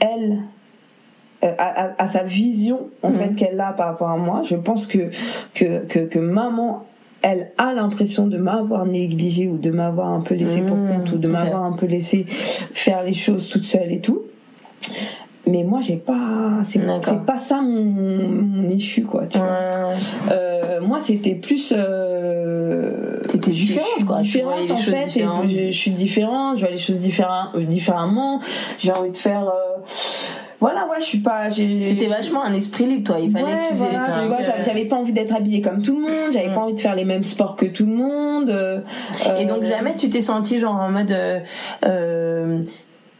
[0.00, 0.38] elle
[1.42, 3.18] euh, à, à, sa vision en mhm.
[3.18, 5.10] fait qu'elle a par rapport à moi je pense que
[5.54, 6.86] que, que, que maman
[7.22, 10.88] elle a l'impression de m'avoir négligé ou de m'avoir un peu laissé pour mhm.
[10.88, 14.22] compte ou de m'avoir un peu laissé faire les choses toute seule et tout
[15.46, 16.80] mais moi j'ai pas c'est
[17.26, 19.92] pas ça mon, mon issue quoi tu vois.
[20.30, 24.20] euh, moi c'était plus euh, t'étais différente quoi.
[24.22, 25.08] différente en fait
[25.46, 28.40] je, suis différente je vois les choses différemment différemment.
[28.78, 29.82] J'ai envie de faire euh,
[30.60, 33.20] voilà ouais je suis pas t'étais vachement un esprit libre toi.
[33.20, 36.48] Il fallait que tu voilà, j'avais pas envie d'être habillée comme tout le monde j'avais
[36.48, 36.54] mm.
[36.54, 38.82] pas envie de faire les mêmes sports que tout le monde
[39.38, 41.14] et donc jamais tu t'es senti genre en mode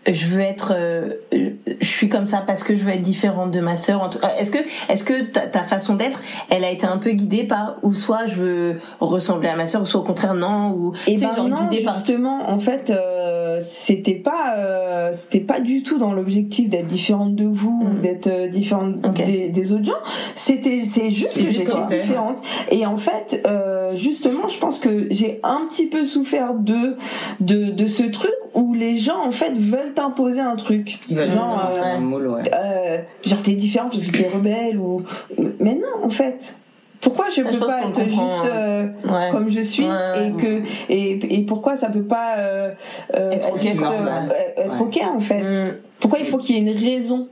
[0.06, 3.60] je veux être, euh, je suis comme ça parce que je veux être différente de
[3.60, 4.10] ma sœur.
[4.38, 7.76] Est-ce que, est-ce que ta, ta façon d'être, elle a été un peu guidée par
[7.82, 11.16] ou soit je veux ressembler à ma sœur, ou soit au contraire non, ou et
[11.16, 16.12] ben genre non, justement, en fait, euh, c'était pas, euh, c'était pas du tout dans
[16.12, 18.00] l'objectif d'être différente de vous, mm.
[18.00, 19.92] d'être euh, différente des, des, autres gens.
[20.34, 22.38] C'était, c'est juste que j'étais différente.
[22.70, 26.96] Et en fait, euh, justement, je pense que j'ai un petit peu souffert de,
[27.40, 31.00] de, de ce truc où les gens en fait veulent t'imposer un truc.
[31.10, 32.42] genre, euh, ouais.
[32.54, 35.02] euh, genre t'es différent parce que t'es rebelle ou.
[35.60, 36.56] Mais non, en fait.
[37.04, 38.88] Pourquoi je peux pas être juste euh,
[39.30, 42.70] comme je suis et que et, et pourquoi ça peut pas euh,
[43.14, 45.42] euh être, ok, être ok en fait.
[45.42, 45.74] Mm.
[46.00, 47.28] Pourquoi il faut qu'il y ait une raison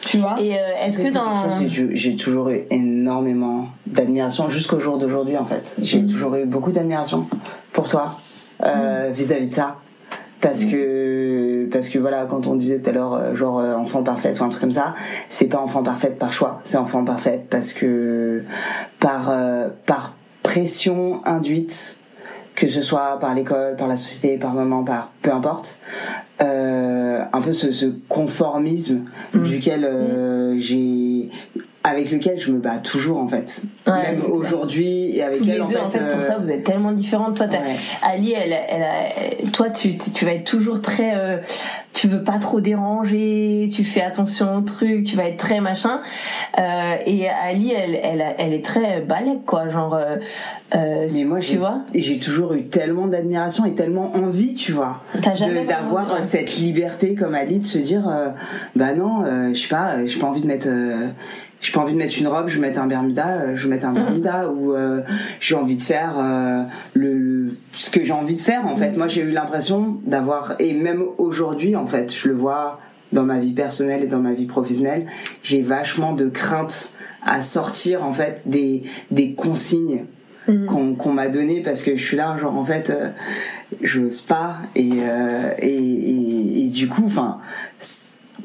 [0.00, 0.36] tu vois?
[0.40, 1.48] Et est-ce que dans
[1.94, 5.74] j'ai toujours eu énormément d'admiration jusqu'au jour d'aujourd'hui en fait.
[5.80, 6.06] J'ai mm.
[6.08, 7.26] toujours eu beaucoup d'admiration
[7.72, 8.18] pour toi
[8.60, 9.76] vis-à-vis -vis de ça.
[10.40, 11.33] Parce que
[11.70, 14.44] parce que voilà quand on disait tout à l'heure euh, genre euh, enfant parfaite ou
[14.44, 14.94] un truc comme ça
[15.28, 18.42] c'est pas enfant parfaite par choix c'est enfant parfaite parce que
[19.00, 21.98] par euh, par pression induite
[22.54, 25.80] que ce soit par l'école par la société par maman par peu importe
[26.40, 29.42] un peu ce, ce conformisme mmh.
[29.42, 30.58] duquel mmh.
[30.58, 31.30] j'ai
[31.86, 33.62] avec lequel je me bats toujours en fait.
[33.86, 36.92] Même aujourd'hui et avec Tous elle les deux, en fait, pour ça vous êtes tellement
[36.92, 37.46] différentes toi.
[38.02, 41.36] Ali elle, elle, toi tu tu vas être toujours très euh,
[41.92, 46.00] tu veux pas trop déranger tu fais attention au truc tu vas être très machin.
[46.58, 49.68] Euh, et Ali elle elle elle est très balèque quoi.
[49.68, 50.16] Genre euh,
[50.74, 51.82] euh mais moi tu vois.
[51.94, 55.02] j'ai toujours eu tellement d'admiration et tellement envie tu vois
[55.68, 58.10] d'avoir cette liberté comme Ali de se dire
[58.74, 60.68] bah non je sais pas j'ai pas envie de mettre
[61.64, 63.70] j'ai pas envie de mettre une robe, je vais mettre un bermuda, euh, je vais
[63.70, 63.94] mettre un mm.
[63.94, 65.00] bermuda ou euh,
[65.40, 68.90] j'ai envie de faire euh, le, ce que j'ai envie de faire en fait.
[68.90, 68.98] Mm.
[68.98, 72.80] Moi, j'ai eu l'impression d'avoir et même aujourd'hui en fait, je le vois
[73.12, 75.06] dans ma vie personnelle et dans ma vie professionnelle,
[75.42, 76.92] j'ai vachement de crainte
[77.24, 80.04] à sortir en fait des des consignes
[80.48, 80.66] mm.
[80.66, 82.92] qu'on m'a données parce que je suis là genre en fait
[83.80, 84.90] j'ose pas et,
[85.58, 87.38] et, et, et du coup enfin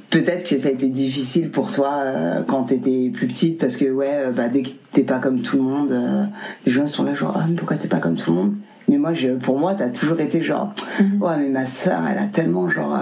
[0.10, 3.86] peut-être que ça a été difficile pour toi euh, quand t'étais plus petite parce que
[3.86, 6.26] ouais euh, bah dès que t'es pas comme tout le monde euh,
[6.66, 8.55] les gens sont là genre ah mais pourquoi t'es pas comme tout le monde?
[8.88, 11.20] Mais moi je, pour moi t'as toujours été genre mm-hmm.
[11.20, 12.97] ouais mais ma sœur elle a tellement genre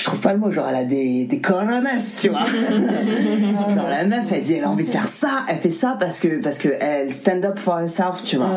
[0.00, 2.46] je trouve pas le mot, genre elle a des, des coronas, tu vois.
[3.68, 6.18] genre la meuf, elle dit elle a envie de faire ça, elle fait ça parce
[6.18, 8.50] que parce que elle stand up for herself, tu vois.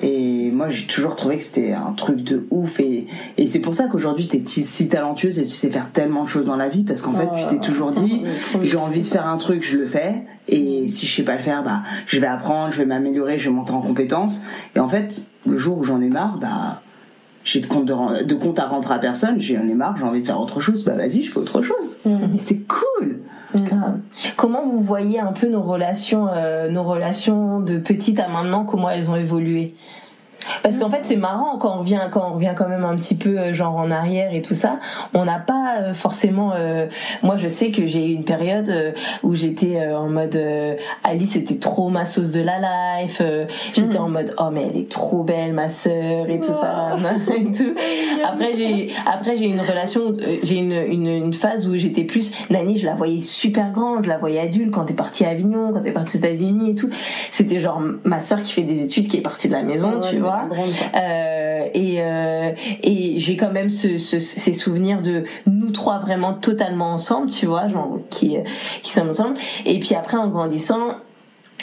[0.00, 3.74] Et moi j'ai toujours trouvé que c'était un truc de ouf et, et c'est pour
[3.74, 6.84] ça qu'aujourd'hui t'es si talentueuse et tu sais faire tellement de choses dans la vie
[6.84, 8.22] parce qu'en fait tu t'es toujours dit
[8.62, 11.42] j'ai envie de faire un truc, je le fais et si je sais pas le
[11.42, 14.42] faire, bah je vais apprendre, je vais m'améliorer, je vais monter en compétences
[14.76, 16.82] et en fait le jour où j'en ai marre, bah
[17.46, 20.20] j'ai de compte, de, de compte à rentrer à personne, j'en ai marre, j'ai envie
[20.20, 21.96] de faire autre chose, bah vas-y, je fais autre chose.
[22.04, 22.16] Mm.
[22.32, 23.20] Mais c'est cool.
[23.54, 24.00] Mm.
[24.36, 28.90] Comment vous voyez un peu nos relations, euh, nos relations de petite à maintenant, comment
[28.90, 29.76] elles ont évolué?
[30.62, 33.14] Parce qu'en fait, c'est marrant quand on vient, quand on revient quand même un petit
[33.14, 34.78] peu euh, genre en arrière et tout ça.
[35.14, 36.52] On n'a pas euh, forcément.
[36.54, 36.86] Euh,
[37.22, 40.38] moi, je sais que j'ai eu une période où j'étais en mode
[41.04, 42.58] Alice était trop ma sauce de la
[43.00, 43.22] life.
[43.72, 46.96] J'étais en mode oh mais elle est trop belle ma sœur et tout ça.
[46.96, 47.32] Oh.
[47.32, 47.74] et tout.
[48.26, 52.78] Après j'ai après j'ai une relation, j'ai une, une, une phase où j'étais plus Nani.
[52.78, 55.82] Je la voyais super grande, je la voyais adulte quand t'es partie à Avignon, quand
[55.82, 56.90] t'es partie aux États-Unis et tout.
[57.30, 60.16] C'était genre ma sœur qui fait des études, qui est partie de la maison, tu
[60.16, 60.35] vois.
[60.94, 66.34] Euh, et euh, et j'ai quand même ce, ce, ces souvenirs de nous trois vraiment
[66.34, 68.36] totalement ensemble, tu vois, genre qui
[68.82, 69.36] qui sommes ensemble.
[69.64, 70.88] Et puis après en grandissant,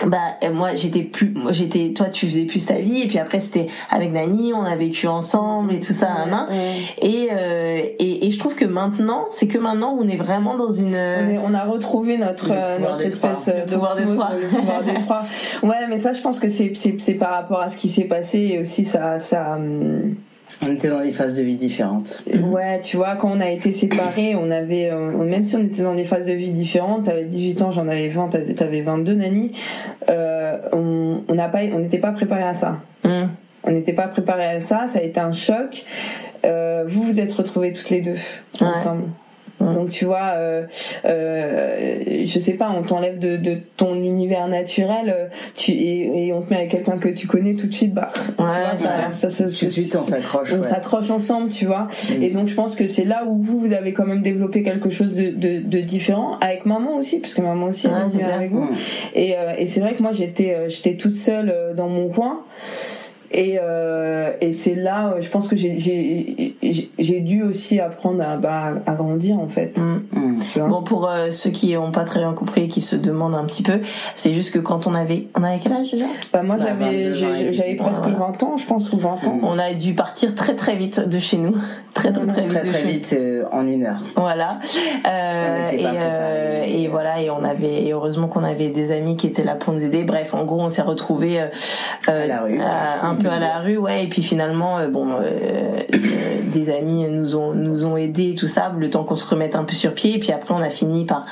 [0.07, 3.39] bah moi j'étais plus moi j'étais toi tu faisais plus ta vie et puis après
[3.39, 6.47] c'était avec Nani on a vécu ensemble et tout ça hein,
[7.01, 10.71] et, euh, et, et je trouve que maintenant c'est que maintenant on est vraiment dans
[10.71, 14.31] une on, a retrouvé notre notre espèce de pouvoir des trois.
[14.49, 15.25] pouvoir des trois.
[15.61, 18.05] Ouais mais ça je pense que c'est c'est c'est par rapport à ce qui s'est
[18.05, 20.15] passé et aussi ça ça hum,
[20.61, 22.23] on était dans des phases de vie différentes.
[22.45, 25.81] Ouais, tu vois, quand on a été séparés, on avait, euh, même si on était
[25.81, 29.51] dans des phases de vie différentes, t'avais 18 ans, j'en avais 20, t'avais 22, Nani,
[30.09, 32.81] euh, on n'a pas, on n'était pas préparé à ça.
[33.03, 33.25] Mm.
[33.65, 35.85] On n'était pas préparé à ça, ça a été un choc.
[36.45, 38.17] Euh, vous vous êtes retrouvés toutes les deux
[38.59, 39.05] ensemble.
[39.59, 39.73] Mm.
[39.73, 40.65] Donc tu vois, euh,
[41.05, 46.33] euh, je sais pas, on t'enlève de, de, ton univers naturel, euh, tu et, et
[46.33, 49.29] on te met avec quelqu'un que tu connais tout de suite, bah, ouais, ça, ça,
[49.29, 50.53] ça, tout de suite on s'accroche.
[50.57, 51.87] On s'accroche ensemble, tu vois.
[52.09, 52.23] Mm.
[52.23, 54.89] Et donc je pense que c'est là où vous vous avez quand même développé quelque
[54.89, 58.65] chose de, de, de différent avec maman aussi, parce que maman aussi est avec vous.
[58.65, 58.75] Mm.
[59.15, 62.41] Et, euh, et c'est vrai que moi j'étais euh, j'étais toute seule dans mon coin.
[63.33, 66.55] Et, euh, et c'est là, je pense que j'ai j'ai
[66.99, 69.77] j'ai dû aussi apprendre à bah, à grandir en fait.
[69.77, 70.69] Mm.
[70.69, 73.45] Bon pour euh, ceux qui ont pas très bien compris et qui se demandent un
[73.45, 73.79] petit peu,
[74.15, 76.05] c'est juste que quand on avait on avait quel âge déjà?
[76.31, 79.39] Bah moi j'avais j'avais presque 20 ans, je pense ou 20 ans.
[79.41, 81.55] On a dû partir très très vite de chez nous,
[81.93, 82.71] très très très, très vite.
[82.71, 84.01] Très vite euh, en une heure.
[84.15, 84.49] Voilà.
[85.07, 89.27] Euh, et, euh, et voilà et on avait et heureusement qu'on avait des amis qui
[89.27, 90.03] étaient là pour nous aider.
[90.03, 91.47] Bref, en gros on s'est retrouvés euh,
[92.07, 92.59] à la rue.
[92.61, 94.03] un peu à la rue, ouais.
[94.03, 95.07] Et puis finalement bon
[96.45, 99.63] des amis nous ont nous ont aidés tout ça le temps qu'on se remette un
[99.63, 100.15] peu sur pied.
[100.15, 101.25] Et puis après on a fini par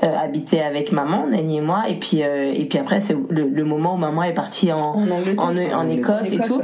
[0.00, 1.84] habiter avec maman, Nani et moi.
[1.88, 5.56] Et puis et puis après c'est le, le, moment où maman est partie en en,
[5.56, 6.60] en, Écosse, et tout.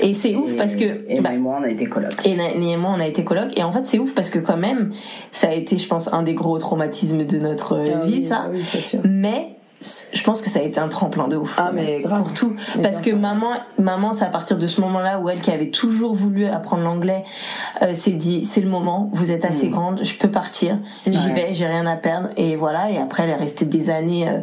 [0.00, 2.12] Et c'est ouf parce que et bah, moi on a été coloc.
[2.24, 3.56] Et Nani et moi on a été coloc.
[3.56, 4.92] Et en fait c'est ouf parce que quand même
[5.30, 8.44] ça a été je pense un des gros traumatismes de notre ah vie ça.
[8.44, 9.00] Ah oui, sûr.
[9.04, 11.54] Mais je pense que ça a été un tremplin de ouf.
[11.56, 12.22] Ah mais grave.
[12.22, 12.56] Pour tout.
[12.82, 16.14] Parce que maman, maman, c'est à partir de ce moment-là où elle qui avait toujours
[16.14, 17.22] voulu apprendre l'anglais,
[17.82, 19.70] euh, s'est dit c'est le moment, vous êtes assez mm.
[19.70, 22.90] grande, je peux partir, j'y vais, j'ai rien à perdre et voilà.
[22.90, 24.40] Et après elle est restée des années euh,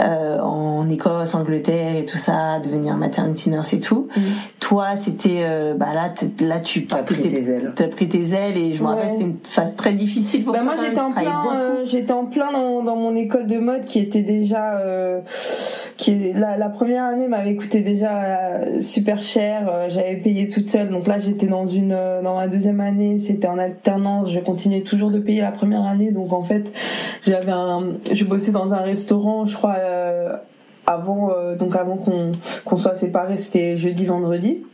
[0.00, 4.08] euh, en Écosse, Angleterre et tout ça, devenir maternity nurse et tout.
[4.16, 4.20] Mm.
[4.60, 7.72] Toi c'était euh, bah là là tu as pris tes ailes.
[7.74, 10.60] T'as pris tes ailes et je me rappelle c'était une phase très difficile pour bah
[10.60, 10.74] toi.
[10.74, 13.98] Moi j'étais en plein, euh, j'étais en plein dans, dans mon école de mode qui
[13.98, 15.20] était déjà euh,
[15.96, 19.68] qui la, la, première année m'avait coûté déjà euh, super cher.
[19.68, 21.90] Euh, j'avais payé toute seule, donc là j'étais dans une
[22.22, 24.30] dans ma deuxième année, c'était en alternance.
[24.30, 26.72] Je continuais toujours de payer la première année, donc en fait
[27.26, 29.76] j'avais un, je bossais dans un restaurant, je crois
[30.86, 32.32] avant donc avant qu'on
[32.64, 34.64] qu'on soit séparés, c'était jeudi vendredi.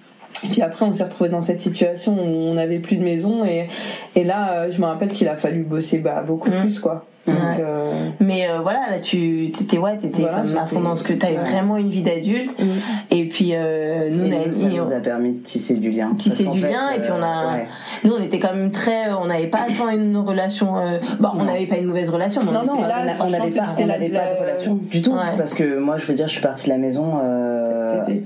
[0.45, 3.47] Et puis après, on s'est retrouvé dans cette situation où on n'avait plus de maison
[3.47, 3.69] et,
[4.15, 6.61] et là, je me rappelle qu'il a fallu bosser bah, beaucoup mmh.
[6.61, 7.07] plus, quoi.
[7.29, 11.05] Euh, Mais euh, voilà, là tu t'étais ouais, t'étais voilà, comme à fond dans ce
[11.05, 11.45] que t'avais ouais.
[11.45, 12.59] vraiment une vie d'adulte.
[12.59, 12.65] Mm.
[13.11, 16.15] Et puis euh, nous, et nous ça nous a permis de tisser du lien.
[16.19, 17.67] Tisser du lien et puis on a, ouais.
[18.05, 20.75] nous on était quand même très, on n'avait pas tant une relation.
[21.21, 22.45] bon, on n'avait pas une mauvaise relation.
[22.45, 25.15] Non, non, là, on n'avait pas, on n'avait pas de relation du tout.
[25.37, 27.21] Parce que moi, je veux dire, je suis partie de la maison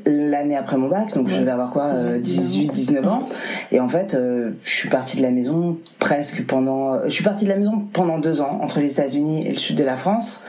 [0.06, 3.28] l'année après mon bac, donc je vais avoir quoi, 18, 19 ans.
[3.70, 4.16] Et en fait,
[4.62, 8.18] je suis partie de la maison presque pendant, je suis partie de la maison pendant
[8.18, 10.44] deux ans entre les États-Unis et le sud de la France.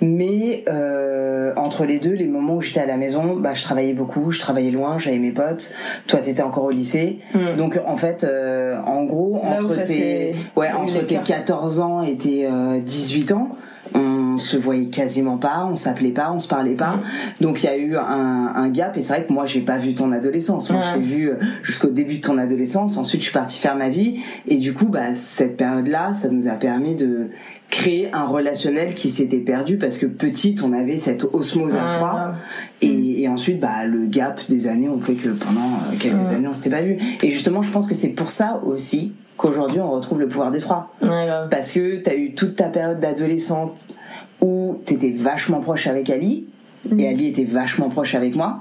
[0.00, 3.92] Mais euh, entre les deux, les moments où j'étais à la maison, bah, je travaillais
[3.92, 5.72] beaucoup, je travaillais loin, j'avais mes potes.
[6.06, 7.20] Toi, t'étais encore au lycée.
[7.34, 7.56] Mm.
[7.56, 12.46] Donc, en fait, euh, en gros, entre tes, ouais, entre tes 14 ans et tes
[12.46, 13.50] euh, 18 ans,
[13.94, 17.00] on se voyait quasiment pas, on s'appelait pas, on se parlait pas.
[17.40, 19.78] Donc il y a eu un, un gap et c'est vrai que moi j'ai pas
[19.78, 20.70] vu ton adolescence.
[20.70, 22.96] Moi je t'ai vu euh, jusqu'au début de ton adolescence.
[22.96, 24.20] Ensuite je suis partie faire ma vie.
[24.46, 27.30] Et du coup bah cette période là, ça nous a permis de
[27.70, 32.34] créer un relationnel qui s'était perdu parce que petite on avait cette osmose à trois.
[32.82, 36.48] et, et, ensuite bah le gap des années ont fait que pendant euh, quelques années
[36.48, 36.98] on s'était pas vu.
[37.22, 40.60] Et justement je pense que c'est pour ça aussi qu'aujourd'hui on retrouve le pouvoir des
[40.60, 40.94] trois.
[41.02, 43.88] Ouais, parce que t'as eu toute ta période d'adolescente
[44.74, 46.46] où t'étais vachement proche avec Ali
[46.88, 47.00] mmh.
[47.00, 48.60] et Ali était vachement proche avec moi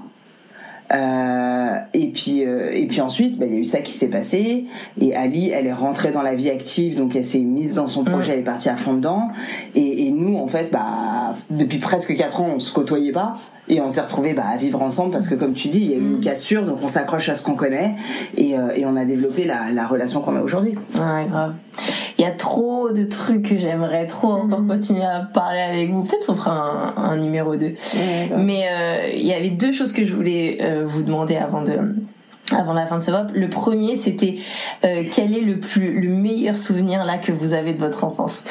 [0.93, 4.09] euh, et puis euh, et puis ensuite, bah, il y a eu ça qui s'est
[4.09, 4.66] passé.
[4.99, 8.03] Et Ali, elle est rentrée dans la vie active, donc elle s'est mise dans son
[8.03, 8.34] projet, mmh.
[8.34, 9.30] elle est partie à fond dedans.
[9.76, 13.37] Et, et nous, en fait, bah depuis presque quatre ans, on se côtoyait pas.
[13.69, 15.93] Et on s'est retrouvés bah, à vivre ensemble parce que comme tu dis, il y
[15.93, 17.95] a eu une cassure, donc on s'accroche à ce qu'on connaît
[18.35, 20.75] et, euh, et, on a développé la, la relation qu'on a aujourd'hui.
[20.95, 21.53] Ouais, grave.
[22.17, 24.67] Il y a trop de trucs que j'aimerais trop encore mmh.
[24.67, 26.03] continuer à parler avec vous.
[26.03, 27.65] Peut-être on fera un, un numéro 2.
[27.65, 31.61] Ouais, Mais euh, il y avait deux choses que je voulais euh, vous demander avant
[31.61, 31.73] de
[32.51, 33.31] avant la fin de ce VOP.
[33.33, 34.35] Le premier, c'était
[34.83, 38.43] euh, quel est le plus le meilleur souvenir là que vous avez de votre enfance?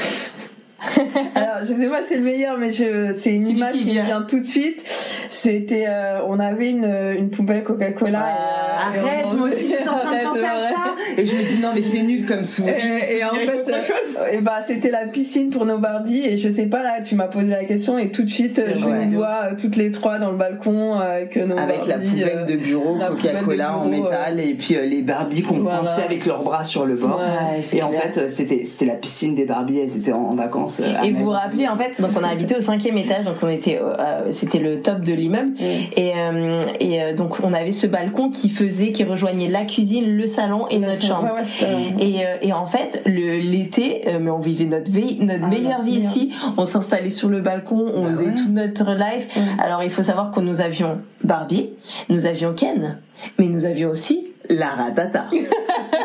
[1.35, 4.41] Alors, je sais pas, c'est le meilleur, mais je, c'est une image qui, vient tout
[4.41, 4.83] de suite.
[5.31, 8.27] C'était, euh, on avait une, une poubelle Coca-Cola.
[8.27, 10.92] Ah, et, arrête, moi aussi j'étais en train de penser à ça.
[11.19, 12.77] Et je me dis non, mais c'est nul comme souvenir.
[12.77, 13.73] Et, et en fait,
[14.33, 16.27] et bah c'était la piscine pour nos Barbies.
[16.27, 18.79] Et je sais pas là, tu m'as posé la question et tout de suite je
[18.79, 19.07] vrai.
[19.07, 22.47] nous vois euh, toutes les trois dans le balcon avec nos avec Barbies, la poubelle
[22.47, 25.79] de bureau Coca-Cola en métal et puis euh, les Barbies qu'on voilà.
[25.79, 27.21] pensait avec leurs bras sur le bord.
[27.21, 27.89] Ouais, et clair.
[27.89, 29.81] en fait, c'était c'était la piscine des Barbies.
[29.81, 30.83] Elles étaient en vacances.
[31.05, 33.49] Et vous vous rappelez en fait, donc on a habité au cinquième étage, donc on
[33.49, 35.65] était, euh, c'était le top de l'immeuble, mm.
[35.97, 40.17] et, euh, et euh, donc on avait ce balcon qui faisait, qui rejoignait la cuisine,
[40.17, 41.25] le salon et notre chambre.
[41.35, 45.45] Ouais, ouais, et, euh, et en fait, l'été, euh, mais on vivait notre vie, notre
[45.45, 46.35] ah, meilleure vie ici.
[46.57, 48.35] On s'installait sur le balcon, on bah faisait ouais.
[48.35, 49.29] toute notre life.
[49.59, 51.71] Alors il faut savoir que nous avions Barbie,
[52.09, 52.99] nous avions Ken,
[53.39, 55.27] mais nous avions aussi la ratata.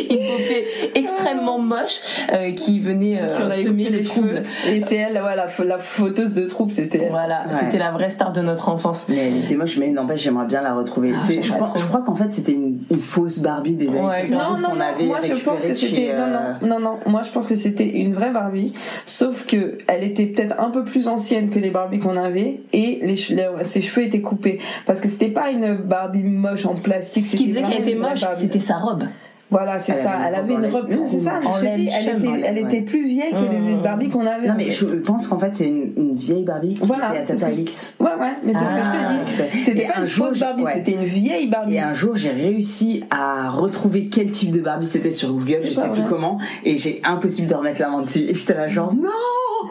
[0.10, 0.62] il faut faire
[0.94, 2.00] extrêmement moche
[2.32, 4.42] euh, qui venait euh, Qui semer coupé les troubles.
[4.64, 4.76] cheveux.
[4.76, 7.10] Et c'est elle, ouais, la, la fauteuse de troupe, c'était elle.
[7.10, 7.56] Voilà, Ouais.
[7.60, 9.06] c'était la vraie star de notre enfance.
[9.08, 11.12] Mais elle était moche, mais n'empêche, j'aimerais bien la retrouver.
[11.16, 14.38] Ah, je, crois qu'en fait, c'était une, une fausse Barbie des années Ouais, 70 Non,
[14.38, 16.98] non, qu'on non, avait moi je pense que c'était chez, non, euh, non, non, non,
[17.06, 18.72] moi je pense que c'était une vraie Barbie,
[19.06, 22.98] sauf que elle était peut-être un peu plus ancienne que les Barbies qu'on avait et
[23.02, 27.26] les, les- ses cheveux étaient coupés parce que c'était pas une Barbie moche en plastique.
[27.26, 29.04] Ce qui faisait qu'elle était une moche, c'était sa robe.
[29.52, 30.10] Voilà, c'est Elle ça.
[30.12, 31.06] avait une Elle avait robe une robe.
[31.10, 31.40] C'est ça.
[31.44, 33.82] En je dis, elle était, elle était plus vieille que les Mmh.
[33.82, 34.48] Barbies qu'on avait.
[34.48, 37.24] Non, mais je pense qu'en fait, c'est une, une vieille Barbie qui Voilà, était à
[37.26, 37.52] c'est Tata.
[38.00, 39.08] Ouais, ouais, mais c'est ce que Ah.
[39.36, 39.62] je te dis.
[39.62, 40.72] C'était Et pas un une jour, fausse Barbie, ouais.
[40.76, 41.74] c'était une vieille Barbie.
[41.74, 45.72] Et un jour, j'ai réussi à retrouver quel type de Barbie c'était sur Google, je
[45.72, 48.20] sais plus comment, et j'ai impossible de remettre la main dessus.
[48.28, 49.08] Et j'étais là genre non.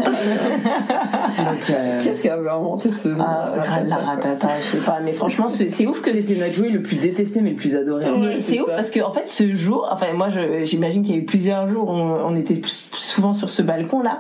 [0.06, 3.54] Donc, euh, Qu'est-ce qu'elle avait inventé ce nom Ah,
[3.86, 6.97] la ratata, je sais pas, mais franchement, c'est ouf que c'était notre jouet le plus
[6.97, 8.06] détesté mais le plus adoré.
[8.12, 8.76] Ouais, Mais c'est c'est ouf ça.
[8.76, 10.28] parce que en fait ce jour, enfin moi
[10.64, 14.02] j'imagine qu'il y a eu plusieurs jours, on, on était plus- souvent sur ce balcon
[14.02, 14.20] là,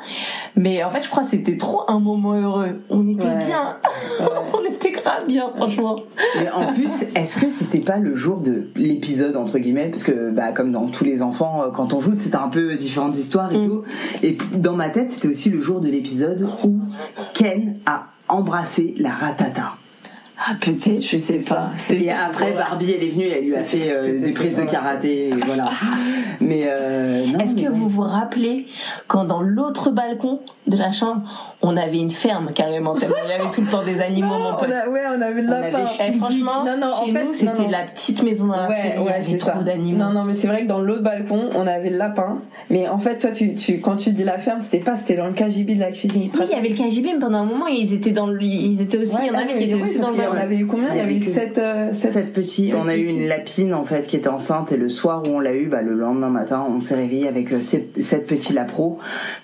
[0.55, 2.81] mais en fait je crois que c'était trop un moment heureux.
[2.89, 3.37] On était Ouais.
[3.45, 3.77] bien,
[4.53, 5.97] on était grave bien franchement.
[6.39, 9.87] Mais en plus, est-ce que c'était pas le jour de l'épisode entre guillemets?
[9.89, 12.75] Parce que bah comme dans tous les enfants euh, quand on joue c'était un peu
[12.75, 13.67] différentes histoires et Mm.
[13.69, 13.83] tout.
[14.23, 16.81] Et dans ma tête c'était aussi le jour de l'épisode où
[17.33, 19.77] Ken a embrassé la ratata.
[20.43, 21.69] Ah peut-être, je sais pas.
[21.77, 24.63] C'était- Et après Barbie elle est venue, elle lui a fait euh, des prises de
[24.63, 25.67] karaté, et voilà.
[26.39, 27.67] Mais euh, non, Est-ce que ouais.
[27.69, 28.65] vous vous rappelez
[29.07, 31.21] quand dans l'autre balcon de la chambre,
[31.61, 34.55] on avait une ferme carrément il y avait tout le temps des animaux mon on
[34.55, 34.69] pote.
[34.71, 35.77] a, ouais, on avait le On lapin.
[35.99, 37.69] avait Et franchement, non, non, en chez fait, nous, c'était non, non.
[37.69, 39.51] la petite maison dans laquelle Ouais, il y ouais, avait c'est ça.
[39.51, 39.97] trop d'animaux.
[39.99, 42.37] Non, non, mais c'est vrai que dans l'autre balcon, on avait le lapin.
[42.69, 45.27] Mais en fait, toi, tu, tu, quand tu dis la ferme, c'était pas, c'était dans
[45.27, 46.29] le KGB de la cuisine.
[46.33, 48.81] Oui, il y avait le KGB, mais pendant un moment, ils étaient dans le, ils
[48.81, 50.41] étaient aussi, il y en Ouais, avait qui étaient aussi dans le jardin.
[50.47, 50.89] avait eu combien?
[50.91, 53.27] Il y avait eu que 7 euh, sept- Sept petits, sept on a eu une
[53.27, 55.93] lapine en fait qui était enceinte et le soir où on l'a eu, bah, le
[55.93, 58.97] lendemain matin, on s'est réveillé avec euh, sept, sept petits lapros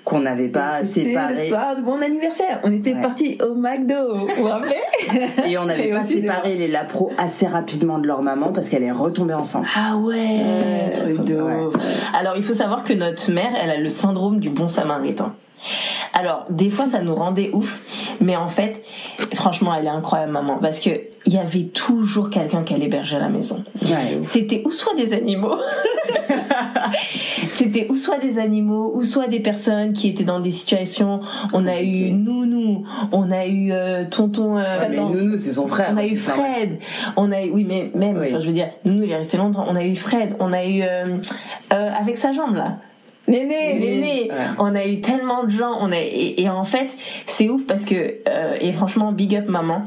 [0.03, 2.59] qu'on n'avait pas C'était le séparés soir de mon anniversaire.
[2.63, 3.01] On était Ouais.
[3.01, 4.15] partis au McDo.
[4.17, 4.75] Vous vous rappelez?
[5.47, 8.91] Et on n'avait pas séparé les lapros assez rapidement de leur maman parce qu'elle est
[8.91, 9.65] retombée enceinte.
[9.75, 11.73] Ah ouais, truc de ouf.
[12.17, 15.33] Alors, il faut savoir que notre mère, elle a le syndrome du bon samaritain.
[16.13, 17.81] Alors, des fois, ça nous rendait ouf,
[18.21, 18.83] mais en fait,
[19.35, 20.89] franchement, elle est incroyable, maman, parce que
[21.25, 23.63] il y avait toujours quelqu'un qui allait héberger à la maison.
[23.83, 24.19] Ouais.
[24.21, 25.55] C'était ou soit des animaux,
[27.51, 31.19] c'était ou soit des animaux, ou soit des personnes qui étaient dans des situations.
[31.53, 34.57] On a eu Nounou, on a eu euh, Tonton.
[34.57, 35.89] euh, Ouais, mais non, Nounou, c'est son frère.
[35.93, 36.15] on a eu.
[36.17, 36.79] Fred,
[37.15, 38.27] on a eu, oui, mais même, Oui.
[38.29, 39.65] enfin, je veux dire, Nounou, il est resté longtemps.
[39.67, 41.17] On a eu Fred, on a eu euh,
[41.73, 42.77] euh, avec sa jambe là.
[43.27, 44.35] Néné Néné, Ouais.
[44.59, 46.89] on a eu tellement de gens, on a et, et en fait
[47.25, 47.95] c'est ouf parce que
[48.27, 49.81] euh, et franchement big up maman.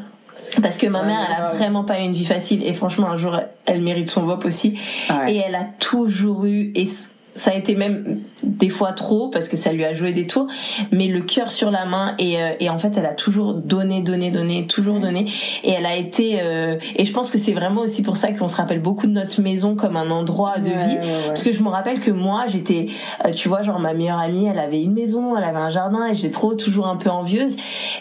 [0.63, 2.67] Parce que ma Ouais, mère elle a vraiment pas eu une vie facile.
[2.67, 4.79] Et franchement un jour elle mérite son VOP aussi.
[5.29, 9.49] Et elle a toujours eu et c- ça a été même des fois trop parce
[9.49, 10.47] que ça lui a joué des tours.
[10.93, 14.01] Mais le cœur sur la main et, euh, et en fait elle a toujours donné
[14.01, 15.27] donné donné toujours donné.
[15.65, 18.49] Et elle a été euh, et je pense que c'est vraiment aussi pour ça qu'on
[18.49, 20.95] se rappelle beaucoup de notre maison comme un endroit de Ouais, vie.
[20.97, 21.27] ouais, ouais.
[21.29, 22.87] parce que je me rappelle que moi j'étais
[23.27, 26.07] euh, tu vois genre ma meilleure amie elle avait une maison elle avait un jardin
[26.07, 27.57] et j'étais trop toujours un peu envieuse.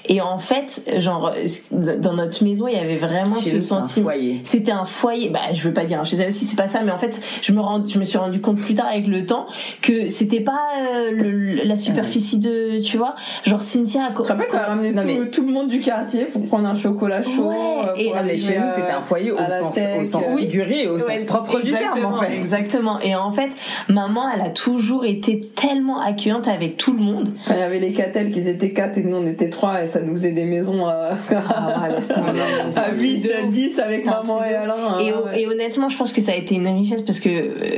[0.05, 3.61] Et en fait genre euh, dans notre maison il y avait vraiment Chez ce nous,
[3.61, 4.09] sentiment.
[4.43, 5.29] c'était un foyer.
[5.29, 7.51] Bah je veux pas dire chez elle aussi c'est pas ça mais en fait je
[7.51, 9.45] me rends je me suis rendu compte plus tard avec le temps
[9.81, 13.15] que c'était pas euh, le- la superficie de tu vois
[13.45, 15.67] genre Cynthia a Tu te rappelles quand elle ramenait Non, tout, mais- tout le monde
[15.69, 17.55] du quartier pour prendre un chocolat chaud Ouais,
[17.89, 20.01] euh, et- aller chez nous, euh, c'était un foyer au à sens, tech.
[20.01, 22.35] au sens figuré au Ouais, sens propre du terme, exactement, en fait.
[22.35, 22.99] Exactement.
[23.01, 23.49] Et en fait,
[23.87, 27.29] maman, elle a toujours été tellement accueillante avec tout le monde.
[27.47, 29.87] Quand il y avait les Catel qui étaient 4 et nous on était 3 et
[29.87, 31.11] ça nous faisait des maisons à,
[31.55, 32.31] Ah ouais, laisse tomber.
[32.71, 33.49] C'est un à truc 8, de ouf.
[33.49, 34.55] 10 avec maman et.
[34.55, 34.99] Alain.
[34.99, 37.29] Et, hein, et honnêtement, je pense que ça a été une richesse parce que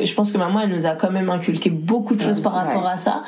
[0.04, 2.54] je pense que maman, elle nous a quand même inculqué beaucoup de choses Ouais, par
[2.54, 3.22] rapport à ça.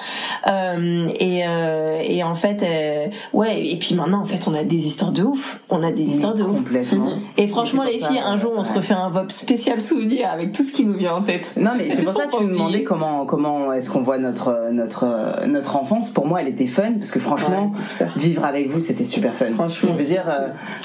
[0.47, 3.65] Euh, et, euh, et en fait, euh, ouais.
[3.65, 5.61] Et puis maintenant, en fait, on a des histoires de ouf.
[5.69, 6.57] On a des histoires de ouf.
[6.57, 7.13] Complètement.
[7.37, 10.51] Et franchement, les filles, ça, un jour, on se refait un VOP spécial souvenir avec
[10.51, 11.53] tout ce qui nous vient en tête.
[11.57, 14.69] Non mais c'est pour ça que tu me demandais comment comment est-ce qu'on voit notre
[14.71, 16.11] notre notre enfance.
[16.11, 19.53] Pour moi, elle était fun parce que franchement, Ouais, vivre avec vous, c'était super fun.
[19.53, 20.25] Franchement, je veux dire,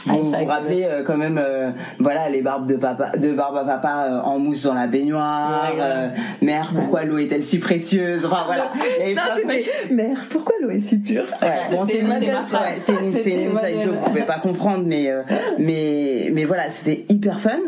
[0.06, 1.40] vous vous rappelez quand même,
[1.98, 5.72] voilà, les barbes de papa, de barbe à papa en mousse dans la baignoire.
[6.42, 8.24] Mère, pourquoi l'eau est-elle si précieuse?
[8.24, 8.72] Enfin voilà.
[8.76, 9.64] Il y avait Non, plein de trucs.
[9.64, 11.24] c'était Mère, pourquoi l'eau est si pure?
[11.42, 12.08] Ouais, bon, c'est une,
[13.12, 15.22] c'est une, une joke, vous pouvez pas comprendre, mais, euh,
[15.58, 17.58] mais, mais voilà, c'était hyper fun.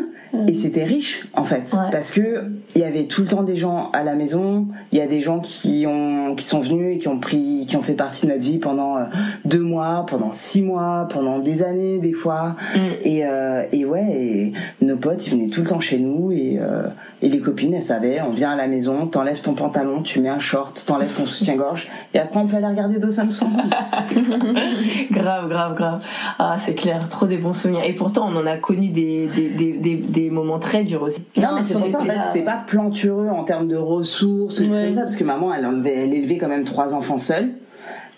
[0.47, 1.89] Et c'était riche en fait Ouais.
[1.91, 5.01] parce que il y avait tout le temps des gens à la maison il y
[5.01, 7.93] a des gens qui ont qui sont venus et qui ont pris qui ont fait
[7.93, 9.03] partie de notre vie pendant euh,
[9.45, 12.79] deux mois pendant six mois pendant des années des fois Mm.
[13.03, 16.57] et euh, et ouais et nos potes ils venaient tout le temps chez nous et
[16.59, 16.87] euh,
[17.21, 20.29] et les copines elles savaient on vient à la maison t'enlèves ton pantalon tu mets
[20.29, 23.51] un short t'enlèves ton soutien-gorge et après on peut aller regarder Dawson ensemble
[25.11, 26.05] grave, grave, grave.
[26.39, 27.83] Ah, c'est clair, trop des bons souvenirs.
[27.85, 31.21] Et pourtant, on en a connu des, des, des, des, des moments très durs aussi.
[31.37, 34.67] Non, mais pour ça, en fait, c'était pas plantureux en termes de ressources, Ouais.
[34.67, 37.49] comme ça, parce que maman, elle, enlevait- elle élevait quand même trois enfants seuls.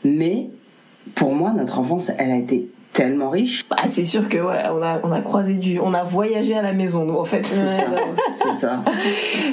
[0.03, 0.49] Mais,
[1.15, 3.65] pour moi, notre enfance, elle a été tellement riche.
[3.71, 6.61] Ah, c'est sûr que ouais, on a, on a croisé du, on a voyagé à
[6.61, 7.45] la maison, nous, en fait.
[7.45, 7.83] C'est ça.
[8.35, 8.79] C'est ça.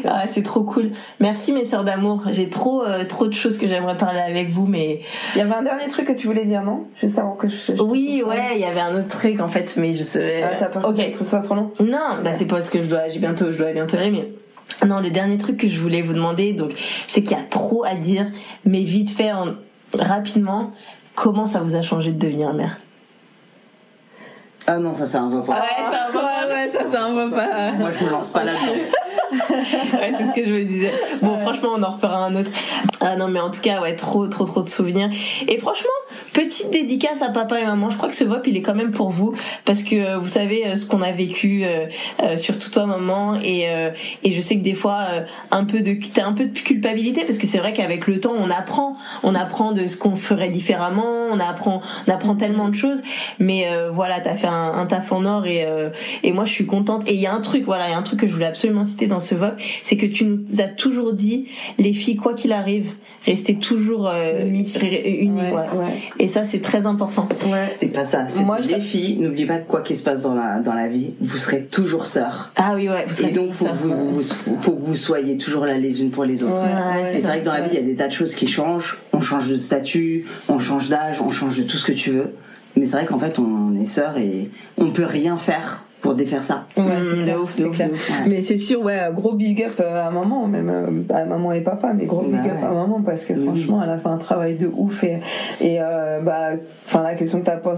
[0.05, 0.91] Ah, c'est trop cool.
[1.21, 2.23] Merci mes sœurs d'amour.
[2.31, 5.01] J'ai trop, euh, trop de choses que j'aimerais parler avec vous, mais
[5.35, 6.85] Il y avait un dernier truc que tu voulais dire, non?
[7.01, 7.75] Juste avant que je.
[7.77, 10.43] je- oui, ouais, il y avait un autre truc en fait, mais je sais.
[10.43, 11.11] Ah, T'as peur ok.
[11.11, 11.71] que ce soit trop long?
[11.81, 14.29] Non, bah c'est parce que je dois, j'ai bientôt, je dois bientôt aller, mais
[14.87, 16.73] non, le dernier truc que je voulais vous demander, donc,
[17.07, 18.27] c'est qu'il y a trop à dire,
[18.65, 19.55] mais vite fait, en-
[19.99, 20.73] rapidement,
[21.15, 22.79] comment ça vous a changé de devenir mère?
[24.67, 25.53] Ah non, ça, c'est un va pas.
[25.53, 27.73] Ouais, ça va, ouais, ça, ça en va pas.
[27.73, 28.73] Moi, je me lance pas là-dedans.
[29.99, 30.93] ouais, c'est ce que je me disais.
[31.23, 32.51] Bon, franchement, on en refera un autre.
[33.03, 35.09] Ah non, mais en tout cas, ouais, trop, trop, trop de souvenirs.
[35.49, 35.89] Et franchement,
[36.35, 37.89] petite dédicace à papa et maman.
[37.89, 39.35] Je crois que ce VOP, il est quand même pour vous.
[39.65, 41.87] Parce que euh, vous savez euh, ce qu'on a vécu, euh,
[42.23, 43.37] euh, surtout toi, maman.
[43.43, 43.91] Et, euh,
[44.23, 47.25] et je sais que des fois, euh, un peu de, t'as un peu de culpabilité.
[47.25, 48.99] Parce que c'est vrai qu'avec le temps, on apprend.
[49.23, 51.29] On apprend de ce qu'on ferait différemment.
[51.31, 53.01] On apprend, on apprend tellement de choses.
[53.39, 55.47] Mais voilà, t'as fait un, un taf en or.
[55.47, 55.67] Et,
[56.23, 57.09] et moi, je suis contente.
[57.09, 58.47] Et il y a un truc, voilà, il y a un truc que je voulais
[58.47, 59.55] absolument citer dans ce VOP.
[59.81, 61.49] C'est que tu nous as toujours dit,
[61.79, 62.90] les filles, quoi qu'il arrive,
[63.25, 66.01] restez toujours euh, Ouais, ouais.
[66.19, 67.29] Et ça, c'est très important.
[67.51, 67.69] Ouais.
[67.81, 68.27] C'est pas ça.
[68.29, 70.75] C'est Moi, je- les filles, n'oubliez pas que quoi qu'il se passe dans la, dans
[70.75, 72.53] la vie, vous serez toujours sœurs.
[72.57, 73.05] Ah oui, ouais.
[73.07, 76.11] Vous serez Et donc, faut, vous, vous- faut que vous soyez toujours là les unes
[76.11, 76.55] pour les autres.
[76.63, 78.13] Ouais, ouais, Et c'est vrai que dans la vie, il y a des tas de
[78.13, 78.99] choses qui changent.
[79.13, 82.31] On change de statut, on change d'âge, on change de tout ce que tu veux.
[82.77, 86.43] Mais c'est vrai qu'en fait, on est sœurs et on peut rien faire pour défaire
[86.43, 86.65] ça.
[86.77, 87.89] Ouais, c'est clair, ouf, ouf, clair.
[87.89, 88.11] de ouf.
[88.11, 88.29] Ouais.
[88.29, 91.61] Mais c'est sûr, ouais, gros big up euh, à maman, même euh, à maman et
[91.61, 92.67] papa, mais gros Bah big up ouais.
[92.67, 93.45] à maman parce que Oui.
[93.45, 95.21] franchement, elle a fait un travail de ouf et,
[95.61, 96.51] et euh, bah,
[96.87, 97.75] enfin la question que t'as pos-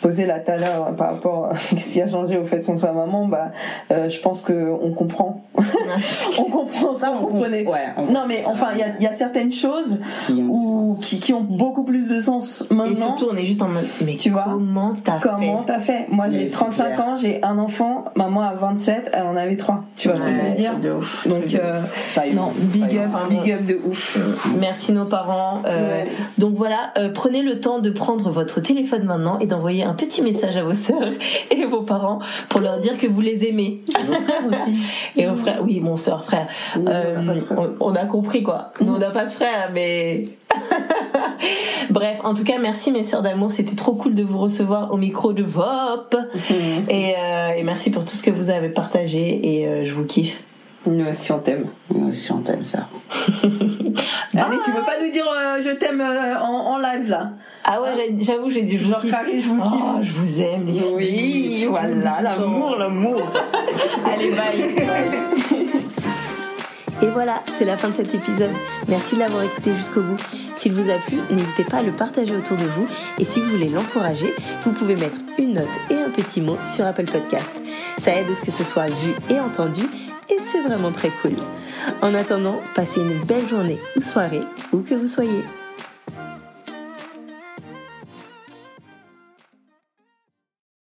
[0.00, 2.76] posée là tout à l'heure par rapport à ce qui a changé au fait qu'on
[2.76, 3.52] soit maman, bah,
[3.92, 5.42] euh, je pense que on comprend,
[6.38, 7.66] on comprend ça, on comprenait.
[7.66, 10.46] Ouais, on- Non mais enfin, il y a, il y a certaines choses qui ont
[10.48, 12.94] où, qui, qui ont beaucoup plus de sens Et maintenant.
[13.16, 16.06] surtout, on est juste en mode, mais Tu vois, comment t'as fait Comment t'as fait
[16.10, 17.00] Moi j'ai Mais c'est 35 clair.
[17.06, 19.84] ans, j'ai un enfant, maman a 27, elle en avait 3.
[19.96, 21.80] Tu vois ce que je veux dire de ouf, Donc de euh,
[22.34, 24.18] non, big up, big up de ouf.
[24.58, 25.62] Merci nos parents.
[25.66, 26.06] Euh, Ouais.
[26.38, 30.22] Donc voilà, euh, prenez le temps de prendre votre téléphone maintenant et d'envoyer un petit
[30.22, 31.12] message à vos sœurs
[31.50, 33.82] et vos parents pour leur dire que vous les aimez.
[34.50, 34.78] aussi.
[35.16, 36.46] Et vos frères, oui, mon sœur, frère.
[36.76, 37.58] Oui, Euh, on frère.
[37.80, 38.72] on, on a compris quoi.
[38.80, 40.22] Nous on n'a pas de frère, mais
[41.90, 42.18] bref.
[42.24, 43.52] En tout cas, merci mes sœurs d'amour.
[43.52, 46.16] C'était trop cool de vous recevoir au micro de VOP.
[46.88, 49.40] Et, euh, et merci pour tout ce que vous avez partagé.
[49.60, 50.42] Et euh, je vous kiffe.
[50.86, 51.66] Nous aussi on t'aime.
[51.90, 52.86] Moi aussi, on t'aime ça.
[53.42, 57.30] Allez, tu veux pas nous dire euh, je t'aime euh, en, en live là?
[57.64, 59.14] Ah ouais, j'ai- j'avoue, j'ai dit je vous Genre kiffe.
[59.42, 59.72] Je vous kiffe.
[59.74, 60.84] Oh, je vous aime les filles.
[60.94, 63.20] Oui, voilà, l'amour, l'amour.
[64.08, 65.82] Allez, bye.
[67.02, 68.50] Et voilà, c'est la fin de cet épisode.
[68.88, 70.16] Merci de l'avoir écouté jusqu'au bout.
[70.54, 72.86] S'il vous a plu, n'hésitez pas à le partager autour de vous.
[73.18, 74.34] Et si vous voulez l'encourager,
[74.64, 77.54] vous pouvez mettre une note et un petit mot sur Apple Podcast.
[77.98, 79.82] Ça aide à ce que ce soit vu et entendu.
[80.30, 81.32] Et c'est vraiment très cool.
[82.02, 84.40] En attendant, passez une belle journée ou soirée,
[84.72, 85.44] où que vous soyez.